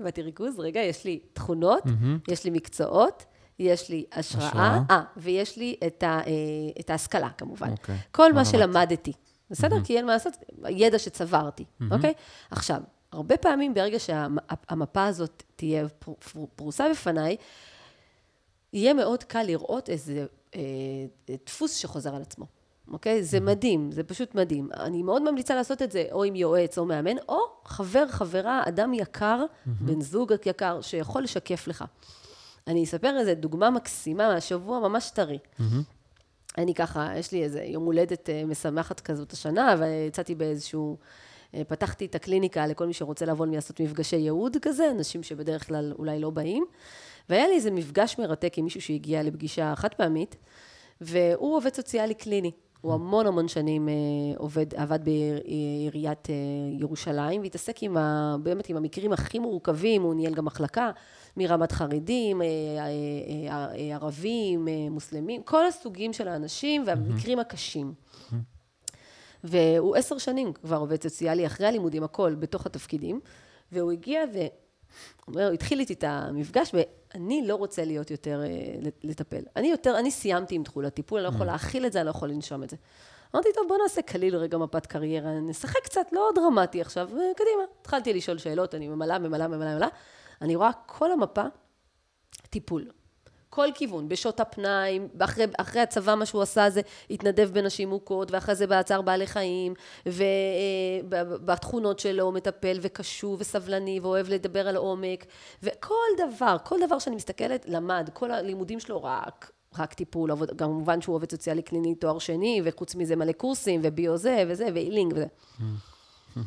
[0.00, 2.32] הבאתי ריכוז, רגע, יש לי תכונות, mm-hmm.
[2.32, 3.24] יש לי מקצועות,
[3.58, 4.80] יש לי השראה, השראה.
[4.90, 6.32] אה, ויש לי את, ה, אה,
[6.80, 7.68] את ההשכלה כמובן.
[7.68, 7.70] Okay.
[7.70, 7.96] אוקיי.
[8.10, 9.12] כל מה שלמדתי,
[9.50, 9.76] בסדר?
[9.76, 9.84] Mm-hmm.
[9.84, 10.36] כי אין מה לעשות,
[10.68, 11.84] ידע שצברתי, mm-hmm.
[11.90, 12.12] אוקיי?
[12.50, 12.80] עכשיו,
[13.12, 15.86] הרבה פעמים ברגע שהמפה הזאת תהיה
[16.56, 17.36] פרוסה בפניי,
[18.72, 20.60] יהיה מאוד קל לראות איזה אה,
[21.46, 22.46] דפוס שחוזר על עצמו.
[22.90, 23.22] אוקיי?
[23.22, 24.68] זה מדהים, זה פשוט מדהים.
[24.80, 28.94] אני מאוד ממליצה לעשות את זה או עם יועץ או מאמן, או חבר, חברה, אדם
[28.94, 31.84] יקר, בן זוג יקר, שיכול לשקף לך.
[32.66, 35.38] אני אספר איזה דוגמה מקסימה מהשבוע, ממש טרי.
[36.58, 40.98] אני ככה, יש לי איזה יום הולדת אה, משמחת כזאת השנה, ויצאתי באיזשהו...
[41.54, 45.92] אה, פתחתי את הקליניקה לכל מי שרוצה לבוא לעשות מפגשי ייעוד כזה, אנשים שבדרך כלל
[45.98, 46.64] אולי לא באים.
[47.28, 50.36] והיה לי איזה מפגש מרתק עם מישהו שהגיע לפגישה חד פעמית,
[51.00, 52.50] והוא עובד סוציאלי קליני.
[52.80, 53.94] הוא המון המון שנים אה,
[54.36, 56.34] עובד, עבד בעיריית אה,
[56.78, 60.90] ירושלים, והתעסק עם ה, באמת עם המקרים הכי מורכבים, הוא ניהל גם מחלקה
[61.36, 62.46] מרמת חרדים, אה,
[63.92, 67.94] ערבים, מוסלמים, כל הסוגים של האנשים והמקרים הקשים.
[69.44, 73.20] והוא עשר שנים כבר עובד סוציאלי, אחרי הלימודים, הכל, בתוך התפקידים,
[73.72, 74.38] והוא הגיע ו...
[75.28, 79.42] אומר, הוא התחיל איתי את המפגש, ואני לא רוצה להיות יותר, אה, לטפל.
[79.56, 81.52] אני יותר, אני סיימתי עם תחול הטיפול, אני לא יכול mm.
[81.52, 82.76] להכיל את זה, אני לא יכול לנשום את זה.
[83.34, 87.62] אמרתי, טוב, בוא נעשה קליל רגע מפת קריירה, נשחק קצת, לא דרמטי עכשיו, וקדימה.
[87.80, 89.88] התחלתי לשאול שאלות, אני ממלאה, ממלאה, ממלאה, ממלאה.
[90.42, 91.44] אני רואה כל המפה,
[92.50, 92.90] טיפול.
[93.50, 98.54] כל כיוון, בשעות הפנאי, אחרי, אחרי הצבא מה שהוא עשה זה התנדב בנשים מוכות, ואחרי
[98.54, 99.74] זה בעצר בעלי חיים,
[100.06, 105.26] ובתכונות שלו מטפל וקשוב וסבלני, ואוהב לדבר על עומק,
[105.62, 111.00] וכל דבר, כל דבר שאני מסתכלת, למד, כל הלימודים שלו רק רק טיפול, גם כמובן
[111.00, 115.26] שהוא עובד סוציאלי קליני תואר שני, וחוץ מזה מלא קורסים, וביו זה וזה, ואילינג וזה.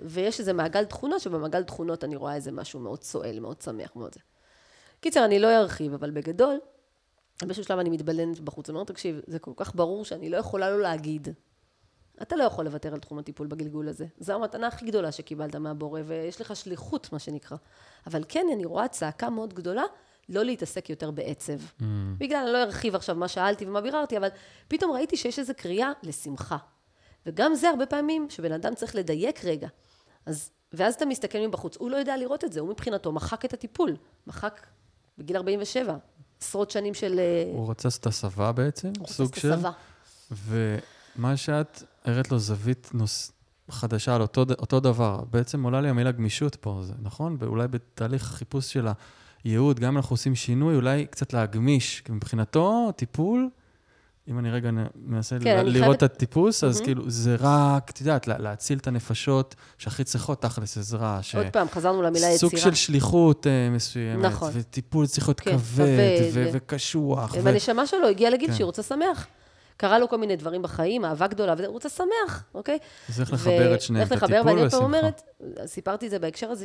[0.00, 4.14] ויש איזה מעגל תכונות, שבמעגל תכונות אני רואה איזה משהו מאוד סואל, מאוד שמח, מאוד
[4.14, 4.20] זה.
[5.02, 6.58] קיצר, אני לא ארחיב, אבל בגדול,
[7.42, 10.70] באיזשהו שלב אני מתבלנת בחוץ, אני אומרת, תקשיב, זה כל כך ברור שאני לא יכולה
[10.70, 11.28] לא להגיד.
[12.22, 14.06] אתה לא יכול לוותר על תחום הטיפול בגלגול הזה.
[14.18, 17.56] זו המתנה הכי גדולה שקיבלת מהבורא, ויש לך שליחות, מה שנקרא.
[18.06, 19.82] אבל כן, אני רואה צעקה מאוד גדולה
[20.28, 21.52] לא להתעסק יותר בעצב.
[21.52, 21.82] Mm.
[22.18, 24.28] בגלל, אני לא ארחיב עכשיו מה שאלתי ומה ביררתי, אבל
[24.68, 26.56] פתאום ראיתי שיש איזו קריאה לשמחה.
[27.26, 29.68] וגם זה הרבה פעמים שבן אדם צריך לדייק רגע.
[30.26, 33.52] אז, ואז אתה מסתכל מבחוץ, הוא לא יודע לראות את זה, הוא מבחינתו מחק את
[33.52, 34.66] הטיפול, מחק
[35.18, 35.96] בגיל 47,
[36.40, 37.18] עשרות שנים של...
[37.18, 39.48] אה, הוא רוצה לעשות הסבה בעצם, סוג של...
[39.48, 39.76] הוא רוצה לעשות
[40.30, 40.62] הסבה.
[41.16, 43.32] ומה שאת הראת לו זווית נוס...
[43.70, 47.36] חדשה על אותו, אותו דבר, בעצם עולה לי המילה גמישות פה, זה נכון?
[47.38, 48.86] ואולי בתהליך החיפוש של
[49.44, 53.48] הייעוד, גם אם אנחנו עושים שינוי, אולי קצת להגמיש, מבחינתו, טיפול,
[54.28, 55.96] אם אני רגע מנסה כן, לראות חייבת...
[55.96, 56.84] את הטיפוס, אז mm-hmm.
[56.84, 61.18] כאילו, זה רק, את יודעת, להציל את הנפשות שהכי צריכות תכלס עזרה.
[61.22, 61.34] ש...
[61.34, 62.38] עוד פעם, חזרנו למילה יצירה.
[62.38, 64.24] סוג של שליחות uh, מסוימת.
[64.24, 64.50] נכון.
[64.54, 65.86] וטיפול צריך להיות כן, כבד,
[66.18, 67.34] כבד ו- וקשוח.
[67.42, 67.86] והנשמה ו...
[67.86, 68.54] שלו הגיעה לגיל כן.
[68.54, 69.26] שהיא רוצה שמח.
[69.82, 72.78] קרה לו כל מיני דברים בחיים, אהבה גדולה, והוא רוצה שמח, אוקיי?
[73.08, 74.56] אז איך לחבר את שניהם, את הטיפול והשמחה.
[74.56, 75.22] ואני פעם אומרת,
[75.66, 76.64] סיפרתי את זה בהקשר הזה,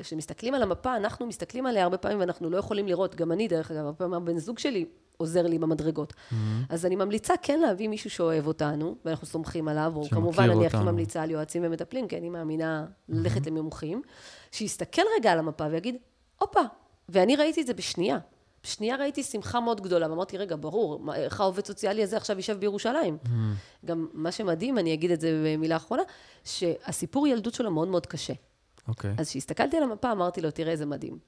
[0.00, 3.70] כשמסתכלים על המפה, אנחנו מסתכלים עליה הרבה פעמים, ואנחנו לא יכולים לראות, גם אני, דרך
[3.70, 4.84] אגב, הרבה פעמים הבן זוג שלי
[5.16, 6.12] עוזר לי במדרגות.
[6.12, 6.34] Mm-hmm.
[6.68, 10.76] אז אני ממליצה כן להביא מישהו שאוהב אותנו, ואנחנו סומכים עליו, או כמובן אני הכי
[10.76, 13.50] ממליצה על יועצים ומטפלים, כי אני מאמינה ללכת mm-hmm.
[13.50, 14.02] למומחים,
[14.52, 15.96] שיסתכל רגע על המפה ויגיד,
[16.38, 16.60] הופה,
[17.08, 18.18] ואני ראיתי את זה בשנייה.
[18.64, 23.18] בשנייה ראיתי שמחה מאוד גדולה, ואמרתי, רגע, ברור, איך העובד סוציאלי הזה עכשיו יישב בירושלים?
[23.24, 23.28] Mm.
[23.84, 26.02] גם מה שמדהים, אני אגיד את זה במילה אחרונה,
[26.44, 28.32] שהסיפור ילדות שלו מאוד מאוד קשה.
[28.88, 29.10] אוקיי.
[29.10, 29.20] Okay.
[29.20, 31.18] אז כשהסתכלתי על המפה, אמרתי לו, תראה איזה מדהים.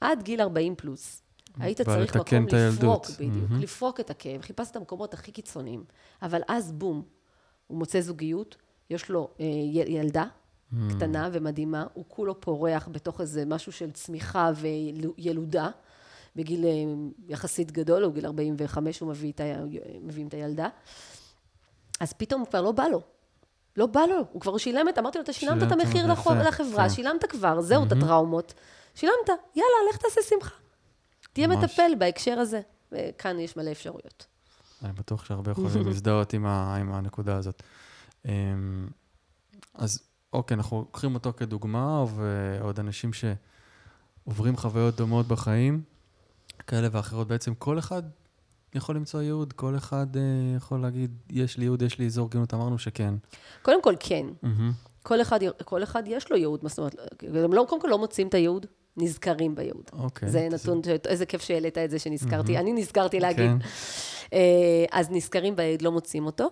[0.00, 1.22] עד גיל 40 פלוס,
[1.58, 3.62] היית צריך מקום לפרוק, בדיוק, mm-hmm.
[3.62, 5.84] לפרוק את הכאב, חיפשת את המקומות הכי קיצוניים.
[6.22, 7.02] אבל אז בום,
[7.66, 8.56] הוא מוצא זוגיות,
[8.90, 9.44] יש לו אה,
[9.86, 10.76] ילדה mm.
[10.96, 15.70] קטנה ומדהימה, הוא כולו פורח בתוך איזה משהו של צמיחה וילודה.
[16.36, 16.70] בגיל אה,
[17.28, 19.44] יחסית גדול, הוא גיל 45, הוא מביא את, ה...
[20.02, 20.68] מביאים את הילדה.
[22.00, 23.00] אז פתאום כבר לא בא לו.
[23.76, 26.90] לא בא לו, הוא כבר שילם את, אמרתי לו, אתה שילמת את המחיר לחוב, לחברה,
[26.90, 28.54] שילמת כבר, זהו, את הטראומות.
[28.94, 30.54] שילמת, יאללה, לך תעשה שמחה.
[31.32, 32.60] תהיה מטפל בהקשר הזה.
[32.92, 34.26] וכאן יש מלא אפשרויות.
[34.84, 37.62] אני בטוח שהרבה יכולים להזדהות עם, עם הנקודה הזאת.
[38.24, 38.88] אמ,
[39.74, 45.82] אז אוקיי, אנחנו לוקחים אותו כדוגמה, ועוד אנשים שעוברים חוויות דומות בחיים,
[46.70, 47.28] כאלה ואחרות.
[47.28, 48.02] בעצם כל אחד
[48.74, 50.18] יכול למצוא ייעוד, כל אחד uh,
[50.56, 53.14] יכול להגיד, יש לי ייעוד, יש לי אזור גאות, אמרנו שכן.
[53.62, 54.26] קודם כל, כן.
[54.44, 54.88] Mm-hmm.
[55.02, 56.94] כל, אחד, כל אחד יש לו ייעוד, מה זאת אומרת,
[57.44, 59.90] הם לא, קודם כל לא מוצאים את הייעוד, נזכרים בייעוד.
[59.92, 60.30] אוקיי.
[60.30, 60.96] זה נתון, זה...
[61.06, 62.60] איזה כיף שהעלית את זה שנזכרתי, mm-hmm.
[62.60, 63.50] אני נזכרתי להגיד.
[63.50, 63.56] כן.
[64.26, 64.32] Uh,
[64.92, 66.48] אז נזכרים בייעוד, לא מוצאים אותו.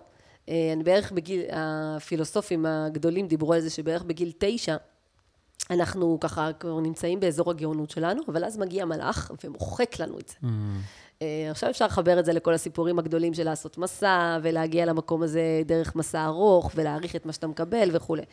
[0.49, 4.75] אה, אני בערך בגיל, הפילוסופים הגדולים דיברו על זה שבערך בגיל תשע,
[5.69, 10.35] אנחנו ככה כבר נמצאים באזור הגאונות שלנו, אבל אז מגיע מלאך ומוחק לנו את זה.
[10.43, 10.47] Mm.
[11.21, 15.61] אה, עכשיו אפשר לחבר את זה לכל הסיפורים הגדולים של לעשות מסע, ולהגיע למקום הזה
[15.65, 18.23] דרך מסע ארוך, ולהעריך את מה שאתה מקבל וכולי.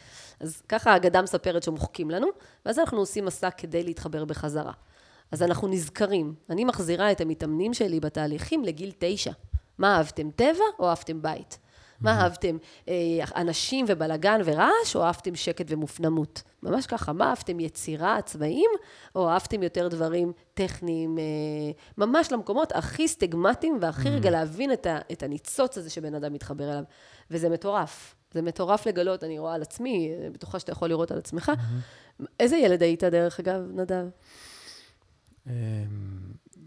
[0.40, 2.26] אז ככה האגדה מספרת שמוחקים לנו,
[2.66, 4.72] ואז אנחנו עושים מסע כדי להתחבר בחזרה.
[5.32, 6.34] אז אנחנו נזכרים.
[6.50, 9.32] אני מחזירה את המתאמנים שלי בתהליכים לגיל תשע.
[9.78, 11.58] מה אהבתם, טבע או אהבתם בית?
[12.00, 12.56] מה אהבתם,
[12.88, 12.94] אה,
[13.36, 16.42] אנשים ובלגן ורעש, או אהבתם שקט ומופנמות?
[16.62, 18.70] ממש ככה, מה אהבתם, יצירה, צבעים,
[19.14, 21.24] או אהבתם יותר דברים טכניים, אה,
[21.98, 26.70] ממש למקומות הכי סטיגמטיים והכי רגע להבין את, ה, את הניצוץ הזה שבן אדם מתחבר
[26.70, 26.84] אליו.
[27.30, 28.14] וזה מטורף.
[28.34, 31.52] זה מטורף לגלות, אני רואה על עצמי, אני בטוחה שאתה יכול לראות על עצמך.
[32.40, 34.06] איזה ילד היית, דרך אגב, נדב?
[35.46, 35.52] אמ,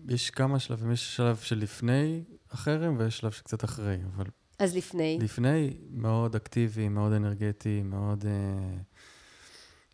[0.09, 4.25] יש כמה שלבים, יש שלב של לפני החרם ויש שלב שקצת אחרי, אבל
[4.59, 5.17] אז לפני?
[5.21, 8.77] לפני, מאוד אקטיבי, מאוד אנרגטי, מאוד אה,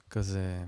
[0.09, 0.63] כזה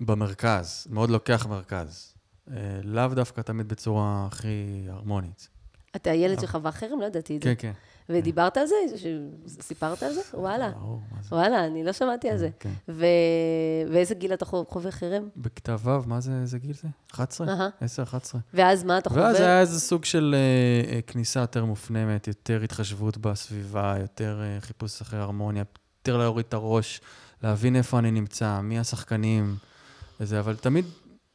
[0.00, 2.14] במרכז, מאוד לוקח מרכז.
[2.50, 5.48] אה, לאו דווקא תמיד בצורה הכי הרמונית.
[5.96, 6.42] אתה הילד אה.
[6.42, 7.00] שחווה חרם?
[7.00, 7.54] לא ידעתי את זה.
[7.54, 7.72] כן, כן.
[8.08, 8.74] ודיברת על זה?
[9.60, 10.20] סיפרת על זה?
[10.34, 10.68] וואלה.
[10.68, 11.34] מה זה?
[11.34, 12.48] וואלה, אני לא שמעתי על זה.
[12.60, 12.72] כן.
[12.88, 15.28] ואיזה גיל אתה חווה חרם?
[15.36, 16.88] בכתב ו', מה זה, איזה גיל זה?
[17.12, 17.46] 11?
[17.80, 18.40] 10, 11.
[18.54, 19.22] ואז מה אתה חווה?
[19.22, 24.60] ואז היה איזה סוג של אה, אה, כניסה יותר מופנמת, יותר התחשבות בסביבה, יותר אה,
[24.60, 25.64] חיפוש אחרי הרמוניה,
[26.00, 27.00] יותר להוריד את הראש,
[27.42, 29.56] להבין איפה אני נמצא, מי השחקנים
[30.20, 30.84] וזה, אבל תמיד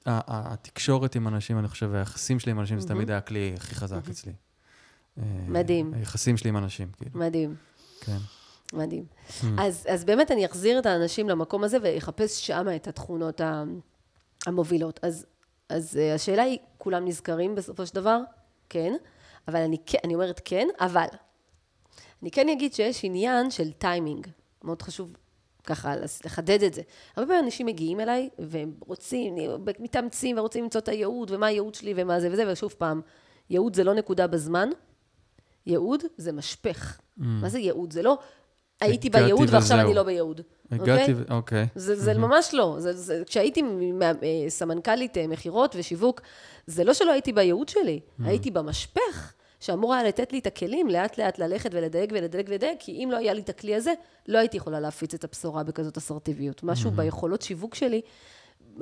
[0.05, 4.09] התקשורת עם אנשים, אני חושב, והיחסים שלי עם אנשים, זה תמיד היה הכלי הכי חזק
[4.09, 4.33] אצלי.
[5.47, 5.93] מדהים.
[5.93, 7.11] היחסים שלי עם אנשים, כאילו.
[7.19, 7.55] מדהים.
[8.01, 8.17] כן.
[8.73, 9.05] מדהים.
[9.29, 9.45] Mm.
[9.57, 13.41] אז, אז באמת אני אחזיר את האנשים למקום הזה ואחפש שם את התכונות
[14.45, 14.99] המובילות.
[15.03, 15.25] אז,
[15.69, 18.19] אז אה, השאלה היא, כולם נזכרים בסופו של דבר?
[18.69, 18.93] כן.
[19.47, 21.05] אבל אני, אני אומרת כן, אבל.
[22.21, 24.27] אני כן אגיד שיש עניין של טיימינג.
[24.63, 25.13] מאוד חשוב
[25.63, 26.81] ככה לחדד את זה.
[27.15, 29.35] הרבה פעמים אנשים מגיעים אליי והם רוצים,
[29.79, 33.01] מתאמצים ורוצים למצוא את הייעוד ומה הייעוד שלי ומה זה וזה, ושוב פעם,
[33.49, 34.69] ייעוד זה לא נקודה בזמן,
[35.67, 36.97] ייעוד זה משפך.
[36.97, 37.23] Mm.
[37.23, 37.93] מה זה ייעוד?
[37.93, 38.17] זה לא
[38.81, 40.41] הייתי בייעוד ועכשיו אני לא בייעוד.
[40.71, 41.35] הגעתי, אוקיי.
[41.35, 41.67] אוקיי.
[41.75, 42.17] זה, זה mm-hmm.
[42.17, 42.75] ממש לא.
[42.79, 43.61] זה, זה, כשהייתי
[44.01, 46.21] אה, סמנכ"לית אה, מכירות ושיווק,
[46.67, 48.23] זה לא שלא הייתי בייעוד שלי, mm.
[48.25, 49.33] הייתי במשפך.
[49.59, 53.17] שאמור היה לתת לי את הכלים לאט לאט ללכת ולדייק ולדייק ולדייק, כי אם לא
[53.17, 53.93] היה לי את הכלי הזה,
[54.27, 56.63] לא הייתי יכולה להפיץ את הבשורה בכזאת אסרטיביות.
[56.63, 56.93] משהו mm-hmm.
[56.93, 58.01] ביכולות שיווק שלי,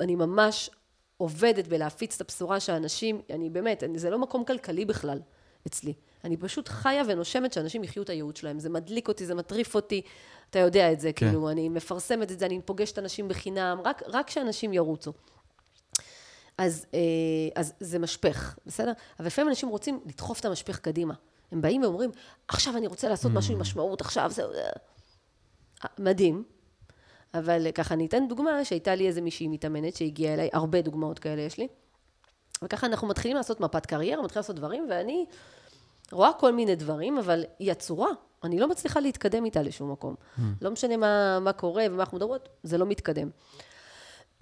[0.00, 0.70] אני ממש
[1.16, 5.18] עובדת בלהפיץ את הבשורה שאנשים, אני באמת, אני, זה לא מקום כלכלי בכלל
[5.66, 5.94] אצלי.
[6.24, 8.58] אני פשוט חיה ונושמת שאנשים יחיו את הייעוד שלהם.
[8.58, 10.02] זה מדליק אותי, זה מטריף אותי.
[10.50, 11.26] אתה יודע את זה, כן.
[11.26, 15.12] כאילו, אני מפרסמת את זה, אני פוגשת אנשים בחינם, רק, רק שאנשים ירוצו.
[16.58, 17.00] אז, אה,
[17.54, 18.92] אז זה משפך, בסדר?
[19.18, 21.14] אבל לפעמים אנשים רוצים לדחוף את המשפך קדימה.
[21.52, 22.10] הם באים ואומרים,
[22.48, 23.62] עכשיו אני רוצה לעשות משהו עם mm.
[23.62, 24.42] משמעות, עכשיו זה...
[24.42, 24.68] אה,
[25.98, 26.44] מדהים.
[27.34, 31.42] אבל ככה, אני אתן דוגמה שהייתה לי איזה מישהי מתאמנת שהגיעה אליי, הרבה דוגמאות כאלה
[31.42, 31.68] יש לי.
[32.64, 35.26] וככה אנחנו מתחילים לעשות מפת קריירה, מתחילים לעשות דברים, ואני
[36.12, 38.08] רואה כל מיני דברים, אבל היא עצורה.
[38.44, 40.14] אני לא מצליחה להתקדם איתה לשום מקום.
[40.14, 40.40] Mm.
[40.60, 43.30] לא משנה מה, מה קורה ומה אנחנו מדברות, זה לא מתקדם.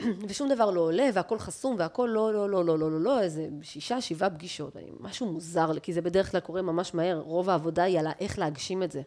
[0.28, 3.48] ושום דבר לא עולה, והכל חסום, והכל לא, לא, לא, לא, לא, לא, לא, איזה
[3.62, 4.76] שישה, שבעה פגישות.
[5.00, 7.20] משהו מוזר, כי זה בדרך כלל קורה ממש מהר.
[7.20, 9.02] רוב העבודה היא על איך להגשים את זה.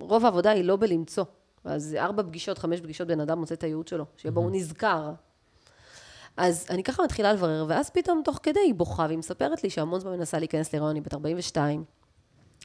[0.00, 1.24] רוב העבודה היא לא בלמצוא.
[1.64, 5.12] אז ארבע פגישות, חמש פגישות, בן אדם מוצא את הייעוד שלו, שיהיה בו נזכר.
[6.36, 10.00] אז אני ככה מתחילה לברר, ואז פתאום תוך כדי היא בוכה, והיא מספרת לי שהמון
[10.00, 11.84] זמן מנסה להיכנס להיריון, היא בת 42.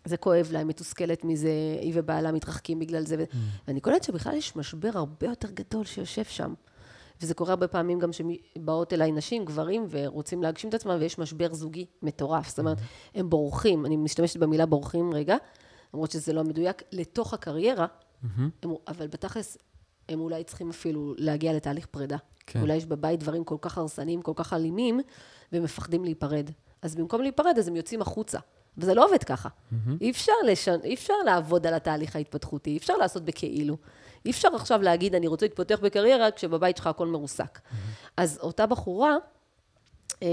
[0.05, 1.49] זה כואב לה, היא מתוסכלת מזה,
[1.81, 3.15] היא ובעלה מתרחקים בגלל זה.
[3.15, 3.35] Mm.
[3.67, 6.53] ואני קולטת שבכלל יש משבר הרבה יותר גדול שיושב שם.
[7.21, 11.53] וזה קורה הרבה פעמים גם שבאות אליי נשים, גברים, ורוצים להגשים את עצמם, ויש משבר
[11.53, 12.49] זוגי מטורף.
[12.49, 13.11] זאת אומרת, mm-hmm.
[13.15, 15.35] הם בורחים, אני משתמשת במילה בורחים רגע,
[15.93, 18.27] למרות שזה לא מדויק, לתוך הקריירה, mm-hmm.
[18.63, 19.57] הם, אבל בתכלס,
[20.09, 22.17] הם אולי צריכים אפילו להגיע לתהליך פרידה.
[22.47, 22.61] כן.
[22.61, 24.99] אולי יש בבית דברים כל כך הרסניים, כל כך אלימים,
[25.51, 26.49] והם מפחדים להיפרד.
[26.81, 28.39] אז במקום להיפרד, אז הם יוצאים החוצה.
[28.77, 29.49] וזה לא עובד ככה.
[29.49, 29.91] Mm-hmm.
[30.01, 30.79] אי, אפשר לשנ...
[30.83, 33.77] אי אפשר לעבוד על התהליך ההתפתחותי, אי אפשר לעשות בכאילו.
[34.25, 37.57] אי אפשר עכשיו להגיד, אני רוצה להתפתח בקריירה, כשבבית שלך הכל מרוסק.
[37.57, 38.11] Mm-hmm.
[38.17, 39.17] אז אותה בחורה,
[40.23, 40.27] אה,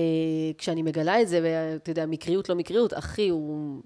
[0.59, 3.83] כשאני מגלה את זה, ואתה יודע, מקריות לא מקריות, אחי הוא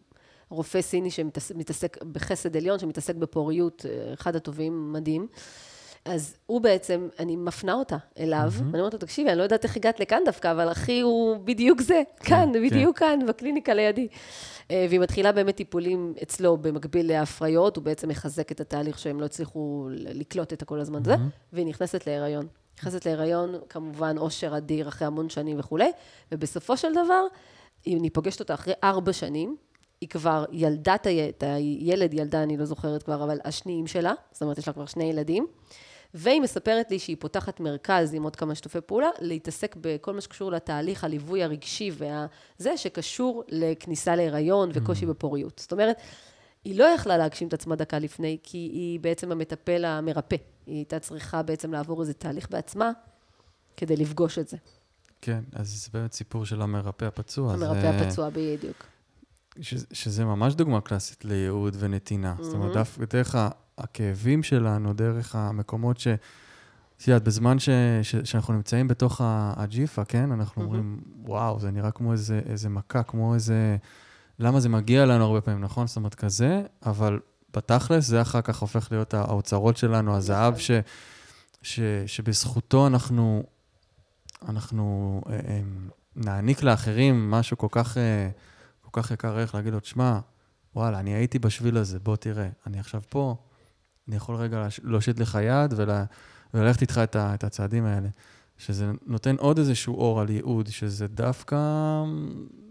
[0.49, 5.29] רופא סיני שמתעסק בחסד עליון, שמתעסק בפוריות, אה, אחד הטובים, מדהים.
[6.07, 8.63] אז הוא בעצם, אני מפנה אותה אליו, mm-hmm.
[8.63, 11.81] ואני אומרת לו, תקשיבי, אני לא יודעת איך הגעת לכאן דווקא, אבל אחי הוא בדיוק
[11.81, 12.63] זה, כן, כאן, כן.
[12.63, 14.09] בדיוק כאן, בקליניקה לידי.
[14.71, 19.25] אה, והיא מתחילה באמת טיפולים אצלו במקביל להפריות, הוא בעצם מחזק את התהליך שהם לא
[19.25, 21.53] הצליחו לקלוט את הכל הזמן הזה, mm-hmm.
[21.53, 22.47] והיא נכנסת להיריון.
[22.79, 25.93] נכנסת להיריון, כמובן, אושר אדיר אחרי המון שנים וכולי,
[26.33, 27.27] ובסופו של דבר,
[27.87, 29.57] אני פוגשת אותה אחרי ארבע שנים,
[30.01, 34.59] היא כבר ילדה את הילד, ילדה, אני לא זוכרת כבר, אבל השניים שלה, זאת אומרת,
[34.59, 35.47] יש לה כבר שני ילדים.
[36.19, 40.53] והיא מספרת לי שהיא פותחת מרכז עם עוד כמה שיתופי פעולה, להתעסק בכל מה שקשור
[40.53, 45.09] לתהליך הליווי הרגשי וזה שקשור לכניסה להיריון וקושי mm.
[45.09, 45.59] בפוריות.
[45.59, 45.97] זאת אומרת,
[46.65, 50.37] היא לא יכלה להגשים את עצמה דקה לפני, כי היא בעצם המטפל המרפא.
[50.67, 52.91] היא הייתה צריכה בעצם לעבור איזה תהליך בעצמה
[53.77, 54.57] כדי לפגוש את זה.
[55.21, 57.53] כן, אז זה באמת סיפור של המרפא הפצוע.
[57.53, 57.91] המרפא זה...
[57.91, 58.87] הפצוע, בדיוק.
[59.61, 62.35] ש, שזה ממש דוגמה קלאסית לייעוד ונתינה.
[62.39, 62.43] Mm-hmm.
[62.43, 63.37] זאת אומרת, דווקא דרך
[63.79, 66.09] הכאבים שלנו, דרך המקומות ש...
[66.97, 67.69] את יודעת, בזמן ש,
[68.03, 69.21] ש, שאנחנו נמצאים בתוך
[69.57, 70.33] הג'יפה, כן?
[70.33, 70.65] אנחנו mm-hmm.
[70.65, 73.77] אומרים, וואו, זה נראה כמו איזה, איזה מכה, כמו איזה...
[74.39, 75.87] למה זה מגיע לנו הרבה פעמים, נכון?
[75.87, 77.21] זאת אומרת, כזה, אבל
[77.57, 80.63] בתכלס זה אחר כך הופך להיות האוצרות שלנו, הזהב נכון.
[80.63, 80.71] ש,
[81.63, 83.43] ש, שבזכותו אנחנו,
[84.49, 85.61] אנחנו אה, אה,
[86.17, 88.29] נעניק לאחרים משהו כל כך, אה,
[88.81, 90.19] כל כך יקר ערך, להגיד לו, תשמע,
[90.77, 93.37] וואלה, אני הייתי בשביל הזה, בוא תראה, אני עכשיו פה,
[94.09, 96.05] אני יכול רגע להושיט לך יד ולה,
[96.55, 98.09] וללכת איתך את, ה, את הצעדים האלה.
[98.59, 101.57] שזה נותן עוד איזשהו אור על ייעוד, שזה דווקא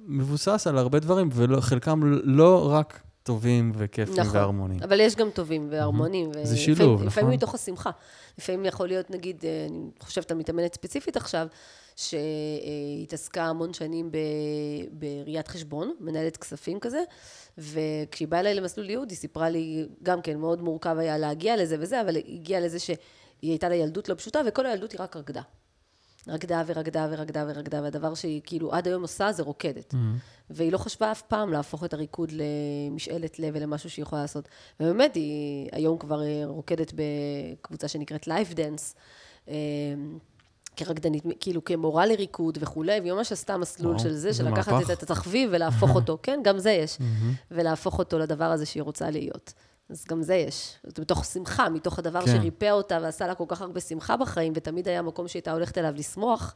[0.07, 4.83] מבוסס על הרבה דברים, וחלקם לא רק טובים וכיפים נכון, והרמוניים.
[4.83, 6.31] אבל יש גם טובים והרמוניים.
[6.31, 6.45] Mm-hmm.
[6.45, 7.07] זה שילוב, נכון.
[7.07, 7.89] לפעמים מתוך השמחה.
[8.37, 11.47] לפעמים יכול להיות, נגיד, אה, אני חושבת על מתאמנת ספציפית עכשיו,
[11.95, 14.11] שהתעסקה המון שנים
[14.91, 17.03] בראיית חשבון, מנהלת כספים כזה,
[17.57, 21.75] וכשהיא באה אליי למסלול ייעוד, היא סיפרה לי, גם כן, מאוד מורכב היה להגיע לזה
[21.79, 22.97] וזה, אבל היא הגיעה לזה שהיא
[23.41, 25.41] הייתה לה ילדות לא פשוטה, וכל הילדות היא רק רקדה.
[26.27, 29.93] רקדה ורקדה ורקדה ורקדה, והדבר שהיא כאילו עד היום עושה זה רוקדת.
[29.93, 30.49] Mm-hmm.
[30.49, 34.47] והיא לא חשבה אף פעם להפוך את הריקוד למשאלת לב ולמשהו שהיא יכולה לעשות.
[34.79, 38.95] ובאמת, היא היום כבר אה, רוקדת בקבוצה שנקראת Life Dance.
[40.75, 45.49] כרקדנית, כאילו כמורה לריקוד וכולי, והיא ממש עשתה מסלול של זה, של לקחת את התחביב
[45.53, 46.97] ולהפוך אותו, כן, גם זה יש.
[47.51, 49.53] ולהפוך אותו לדבר הזה שהיא רוצה להיות.
[49.89, 50.77] אז גם זה יש.
[50.83, 52.31] זה מתוך שמחה, מתוך הדבר כן.
[52.31, 55.93] שריפא אותה ועשה לה כל כך הרבה שמחה בחיים, ותמיד היה מקום שהייתה הולכת אליו
[55.95, 56.55] לשמוח,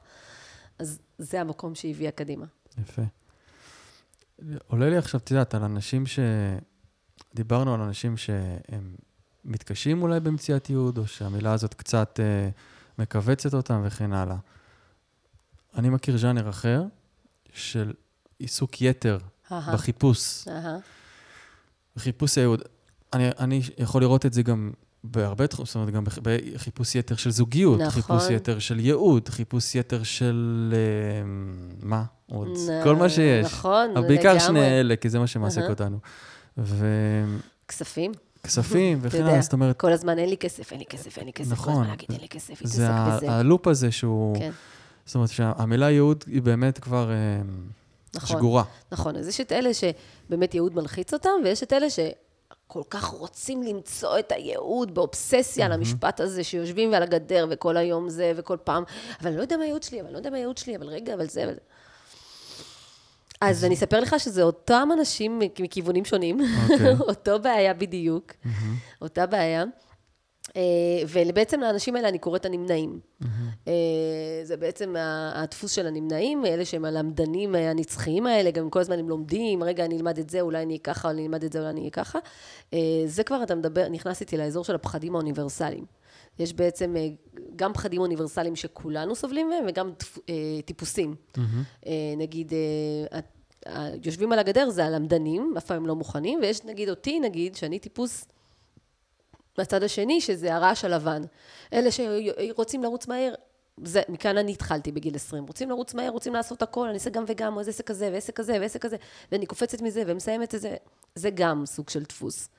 [0.80, 2.46] אז זה המקום שהיא הביאה קדימה.
[2.82, 3.02] יפה.
[4.68, 6.20] עולה לי עכשיו, את יודעת, על אנשים ש...
[7.36, 8.96] דיברנו על אנשים שהם
[9.46, 12.50] מתקשים אולי במציאת ייעוד, או שהמילה הזאת קצת אה,
[13.00, 14.36] מכווצת אותם וכן הלאה.
[15.76, 16.84] אני מכיר ז'אנר אחר
[17.54, 17.94] של
[18.40, 19.18] עיסוק יתר
[19.50, 19.54] Aha.
[19.74, 20.48] בחיפוש.
[20.48, 20.50] Aha.
[21.96, 22.62] בחיפוש הייעוד.
[23.14, 24.72] אני, אני יכול לראות את זה גם
[25.04, 28.02] בהרבה תחומים, זאת אומרת, גם בחיפוש יתר של זוגיות, נכון.
[28.02, 30.74] חיפוש יתר של ייעוד, חיפוש יתר של...
[30.76, 31.24] אה,
[31.82, 32.48] מה עוד?
[32.48, 32.84] נ...
[32.84, 33.46] כל מה שיש.
[33.46, 35.64] נכון, אבל בעיקר שני אלה, כי זה מה שמעסיק.
[35.70, 36.00] אותנו.
[36.58, 36.86] ו...
[37.68, 38.12] כספים.
[38.44, 39.78] כספים וכן הלאה, זאת אומרת...
[39.80, 41.66] כל הזמן אין לי כסף, אין לי כסף, אין לי כסף, נכון.
[41.66, 43.18] כל הזמן להגיד אין לי כסף, להתעסק בזה.
[43.20, 44.36] זה הלופ הזה שהוא...
[44.38, 44.52] כן.
[45.06, 47.12] זאת אומרת שהמילה ייעוד היא באמת כבר...
[47.12, 47.42] אה,
[48.16, 48.64] נכון, שגורה.
[48.92, 52.00] נכון, אז יש את אלה שבאמת ייעוד מלחיץ אותם, ויש את אלה ש...
[52.72, 58.10] כל כך רוצים למצוא את הייעוד באובססיה על המשפט הזה, שיושבים על הגדר וכל היום
[58.10, 58.84] זה וכל פעם,
[59.22, 60.88] אבל אני לא יודע מה הייעוד שלי, אבל אני לא יודע מה הייעוד שלי, אבל
[60.88, 61.54] רגע, אבל זה, אבל...
[63.42, 66.96] אז אני אספר לך שזה אותם אנשים מכיוונים שונים, אוקיי.
[67.10, 68.32] אותו בעיה בדיוק,
[69.02, 69.64] אותה בעיה.
[70.56, 70.62] אה,
[71.10, 73.00] ובעצם לאנשים האלה אני קוראת הנמנעים.
[73.68, 73.74] אה,
[74.44, 74.96] זה בעצם
[75.34, 79.98] הדפוס של הנמנעים, אלה שהם הלמדנים הנצחיים האלה, גם כל הזמן הם לומדים, רגע, אני
[79.98, 82.20] אלמד את זה, אולי אני אהיה ככה, אני אלמד את זה, אולי אני אהיה ככה.
[82.74, 85.86] אה, זה כבר, אתה מדבר, נכנס איתי לאזור של הפחדים האוניברסליים.
[86.40, 86.96] יש בעצם
[87.56, 89.92] גם פחדים אוניברסליים שכולנו סובלים מהם, וגם
[90.66, 91.16] טיפוסים.
[92.18, 92.54] נגיד,
[94.04, 98.26] יושבים על הגדר זה הלמדנים, אף פעם לא מוכנים, ויש נגיד אותי, נגיד, שאני טיפוס...
[99.58, 101.22] מהצד השני, שזה הרעש הלבן.
[101.74, 103.34] אלה שרוצים לרוץ מהר,
[103.84, 105.46] זה, מכאן אני התחלתי בגיל 20.
[105.46, 108.36] רוצים לרוץ מהר, רוצים לעשות הכל, אני אעשה גם וגם, או איזה עסק כזה, ועסק
[108.36, 108.96] כזה, ועסק כזה,
[109.32, 110.76] ואני קופצת מזה ומסיימת את זה.
[111.16, 112.50] זה גם סוג של דפוס,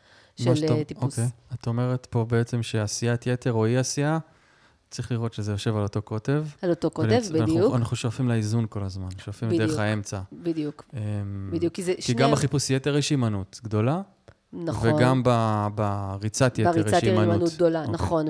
[0.44, 1.18] של שאתה, אה, טיפוס.
[1.18, 1.30] אוקיי.
[1.54, 4.18] את אומרת פה בעצם שעשיית יתר או אי עשייה,
[4.90, 6.44] צריך לראות שזה יושב על אותו קוטב.
[6.62, 7.28] על אותו קוטב, ולצ...
[7.30, 7.48] בדיוק.
[7.48, 10.20] אנחנו, אנחנו שואפים לאיזון כל הזמן, שואפים בדיוק, דרך האמצע.
[10.32, 10.94] בדיוק, um,
[11.52, 12.14] בדיוק, כי זה כי שני...
[12.14, 14.02] גם בחיפוש יתר יש הימנעות גדולה,
[14.52, 14.94] נכון.
[14.94, 15.30] וגם ב,
[15.74, 16.86] בריצת יתר יש הימנעות.
[16.86, 17.88] בריצת יתר הימנעות גדולה, okay.
[17.88, 17.94] אוקיי.
[17.94, 18.26] נכון.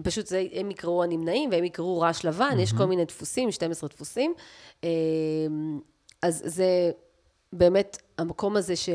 [0.00, 2.60] ופשוט זה, הם יקראו הנמנעים והם יקראו רעש לבן, mm-hmm.
[2.60, 4.34] יש כל מיני דפוסים, 12 דפוסים.
[4.84, 4.88] אמ,
[6.22, 6.90] אז זה
[7.52, 8.88] באמת, המקום הזה ש,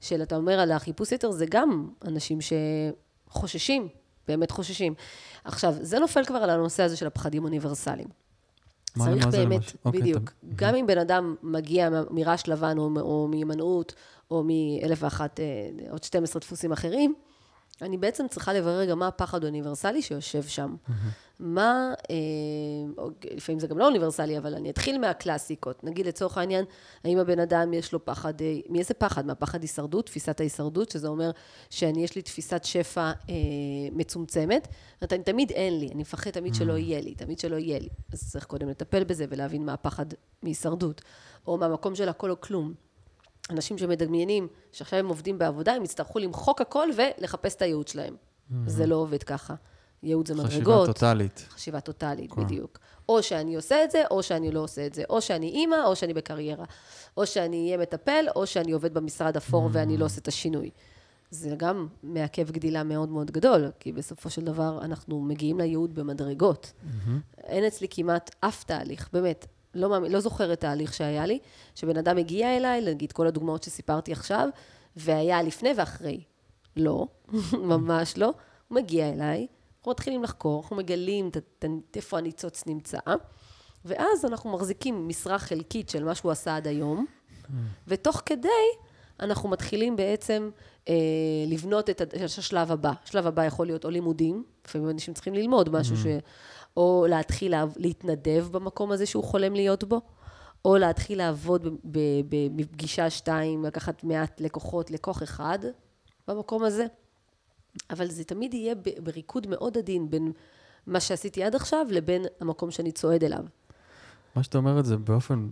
[0.00, 2.38] של, אתה אומר על החיפוש יתר, זה גם אנשים
[3.28, 3.88] שחוששים,
[4.28, 4.94] באמת חוששים.
[5.44, 8.08] עכשיו, זה נופל כבר על הנושא הזה של הפחדים אוניברסליים.
[8.96, 10.22] מה, צריך מה באמת, זה אוקיי, בדיוק.
[10.22, 10.46] אתה...
[10.56, 13.94] גם אם בן אדם מגיע מרעש לבן או, או מהימנעות,
[14.30, 15.44] או מאלף ואחת, אה,
[15.90, 17.14] עוד 12 דפוסים אחרים,
[17.82, 20.74] אני בעצם צריכה לברר גם מה הפחד האוניברסלי שיושב שם.
[21.38, 22.16] מה, אה,
[22.98, 25.84] או לפעמים זה גם לא אוניברסלי, אבל אני אתחיל מהקלאסיקות.
[25.84, 26.64] נגיד לצורך העניין,
[27.04, 29.26] האם הבן אדם יש לו פחד, אה, מאיזה פחד?
[29.26, 31.30] מהפחד הישרדות, תפיסת ההישרדות, שזה אומר
[31.70, 33.34] שאני, יש לי תפיסת שפע אה,
[33.92, 34.68] מצומצמת.
[35.00, 37.88] זאת אומרת, תמיד אין לי, אני מפחד תמיד שלא יהיה לי, תמיד שלא יהיה לי.
[38.12, 40.06] אז צריך קודם לטפל בזה ולהבין מה הפחד
[40.42, 41.02] מהישרדות.
[41.46, 42.74] או מהמקום של הכל או כלום.
[43.50, 48.16] אנשים שמדמיינים שעכשיו הם עובדים בעבודה, הם יצטרכו למחוק הכל ולחפש את הייעוד שלהם.
[48.16, 48.54] Mm-hmm.
[48.66, 49.54] זה לא עובד ככה.
[50.04, 50.50] ייעוד זה מדרגות.
[50.52, 51.46] חשיבה טוטאלית.
[51.50, 52.44] חשיבה טוטאלית, כן.
[52.44, 52.78] בדיוק.
[53.08, 55.02] או שאני עושה את זה, או שאני לא עושה את זה.
[55.10, 56.64] או שאני אימא, או שאני בקריירה.
[57.16, 59.72] או שאני אהיה מטפל, או שאני עובד במשרד אפור mm-hmm.
[59.72, 60.70] ואני לא עושה את השינוי.
[61.30, 66.72] זה גם מעכב גדילה מאוד מאוד גדול, כי בסופו של דבר אנחנו מגיעים לייעוד במדרגות.
[66.72, 67.42] Mm-hmm.
[67.44, 69.46] אין אצלי כמעט אף תהליך, באמת.
[69.74, 71.38] לא, לא זוכרת תהליך שהיה לי,
[71.74, 74.48] שבן אדם הגיע אליי, נגיד כל הדוגמאות שסיפרתי עכשיו,
[74.96, 76.20] והיה לפני ואחרי.
[76.76, 77.06] לא,
[77.72, 78.32] ממש לא.
[78.68, 79.46] הוא מגיע אליי,
[79.84, 81.30] אנחנו מתחילים לחקור, אנחנו מגלים
[81.96, 82.98] איפה הניצוץ נמצא,
[83.84, 87.06] ואז אנחנו מחזיקים משרה חלקית של מה שהוא עשה עד היום,
[87.88, 88.48] ותוך כדי
[89.20, 90.50] אנחנו מתחילים בעצם
[90.88, 90.94] אה,
[91.46, 92.92] לבנות את השלב הבא.
[93.04, 96.06] השלב הבא יכול להיות או לימודים, לפעמים אנשים צריכים ללמוד משהו ש...
[96.76, 100.00] או להתחיל להתנדב במקום הזה שהוא חולם להיות בו,
[100.64, 101.66] או להתחיל לעבוד
[102.56, 105.58] בפגישה שתיים, לקחת מעט לקוחות, לקוח אחד
[106.28, 106.86] במקום הזה.
[107.90, 110.32] אבל זה תמיד יהיה בריקוד מאוד עדין בין
[110.86, 113.44] מה שעשיתי עד עכשיו לבין המקום שאני צועד אליו.
[114.36, 115.48] מה שאתה אומרת זה באופן,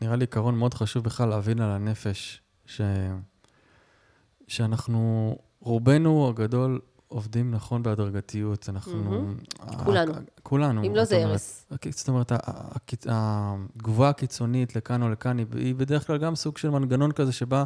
[0.00, 2.80] נראה לי עיקרון מאוד חשוב בכלל להבין על הנפש, ש...
[4.48, 9.34] שאנחנו, רובנו הגדול עובדים נכון בהדרגתיות, אנחנו...
[9.84, 10.12] כולנו.
[10.42, 10.86] כולנו.
[10.86, 11.66] אם לא זה הרס.
[11.90, 12.32] זאת אומרת,
[13.06, 17.64] התגובה הקיצונית לכאן או לכאן היא בדרך כלל גם סוג של מנגנון כזה שבה...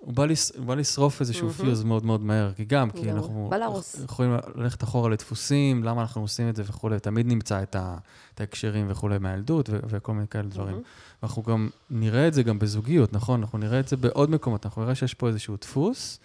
[0.00, 0.52] הוא בא, לש...
[0.56, 1.62] הוא בא לשרוף איזשהו mm-hmm.
[1.62, 3.50] פיוז מאוד מאוד מהר, כי גם, כי אנחנו
[4.04, 7.96] יכולים ללכת אחורה לדפוסים, למה אנחנו עושים את זה וכולי, תמיד נמצא את, ה...
[8.34, 9.78] את ההקשרים וכולי מהילדות ו...
[9.88, 10.76] וכל מיני כאלה דברים.
[10.76, 11.22] Mm-hmm.
[11.22, 13.40] ואנחנו גם נראה את זה גם בזוגיות, נכון?
[13.40, 16.18] אנחנו נראה את זה בעוד מקומות, אנחנו נראה שיש פה איזשהו דפוס,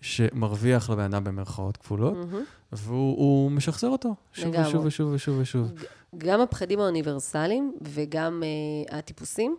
[0.00, 2.72] שמרוויח לבן אדם במרכאות כפולות, mm-hmm.
[2.72, 4.68] והוא משחזר אותו שוב לגמרי.
[4.68, 5.72] ושוב ושוב ושוב ושוב.
[6.18, 9.56] גם הפחדים האוניברסליים וגם uh, הטיפוסים,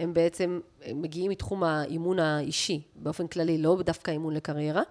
[0.00, 4.82] הם בעצם הם מגיעים מתחום האימון האישי, באופן כללי, לא דווקא אימון לקריירה.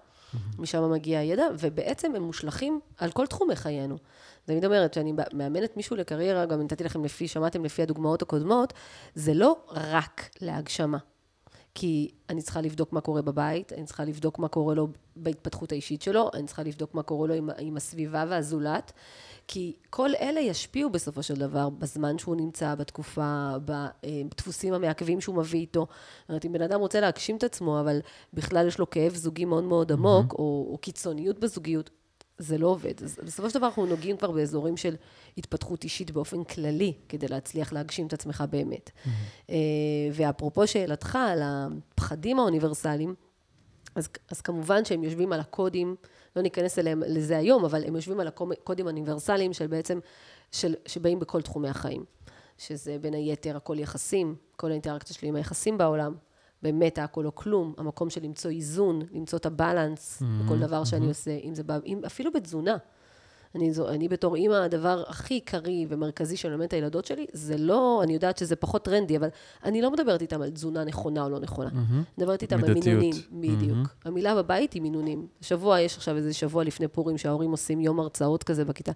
[0.58, 3.94] משם מגיע הידע, ובעצם הם מושלכים על כל תחומי חיינו.
[4.44, 8.72] אז אני אומרת, שאני מאמנת מישהו לקריירה, גם נתתי לכם לפי, שמעתם לפי הדוגמאות הקודמות,
[9.14, 10.98] זה לא רק להגשמה.
[11.74, 16.02] כי אני צריכה לבדוק מה קורה בבית, אני צריכה לבדוק מה קורה לו בהתפתחות האישית
[16.02, 18.92] שלו, אני צריכה לבדוק מה קורה לו עם, עם הסביבה והזולת,
[19.48, 25.60] כי כל אלה ישפיעו בסופו של דבר בזמן שהוא נמצא, בתקופה, בדפוסים המעכבים שהוא מביא
[25.60, 25.86] איתו.
[26.20, 28.00] זאת אומרת, אם בן אדם רוצה להגשים את עצמו, אבל
[28.34, 30.38] בכלל יש לו כאב זוגי מאוד מאוד עמוק, mm-hmm.
[30.38, 31.90] או, או קיצוניות בזוגיות,
[32.40, 33.02] זה לא עובד.
[33.04, 34.96] אז בסופו של דבר אנחנו נוגעים כבר באזורים של
[35.38, 38.90] התפתחות אישית באופן כללי, כדי להצליח להגשים את עצמך באמת.
[38.90, 39.50] Mm-hmm.
[40.12, 43.14] ואפרופו שאלתך על הפחדים האוניברסליים,
[43.94, 45.96] אז, אז כמובן שהם יושבים על הקודים,
[46.36, 49.98] לא ניכנס אליהם לזה היום, אבל הם יושבים על הקודים האוניברסליים של בעצם,
[50.52, 52.04] של, שבאים בכל תחומי החיים.
[52.58, 56.14] שזה בין היתר הכל יחסים, כל האינטראקציה שלי עם היחסים בעולם,
[56.62, 61.06] באמת הכל או כלום, המקום של למצוא איזון, למצוא את הבלנס mm-hmm, בכל דבר שאני
[61.06, 61.08] mm-hmm.
[61.08, 62.76] עושה, אם זה בא, אם, אפילו בתזונה.
[63.54, 67.56] אני, זו, אני בתור אימא, הדבר הכי עיקרי ומרכזי של ללמד את הילדות שלי, זה
[67.58, 69.28] לא, אני יודעת שזה פחות טרנדי, אבל
[69.64, 71.70] אני לא מדברת איתם על תזונה נכונה או לא נכונה.
[71.70, 71.92] Mm-hmm.
[71.92, 73.78] אני מדברת איתם על מינונים, בדיוק.
[73.78, 74.08] Mm-hmm.
[74.08, 75.26] המילה בבית היא מינונים.
[75.40, 78.92] שבוע, יש עכשיו איזה שבוע לפני פורים, שההורים עושים יום הרצאות כזה בכיתה.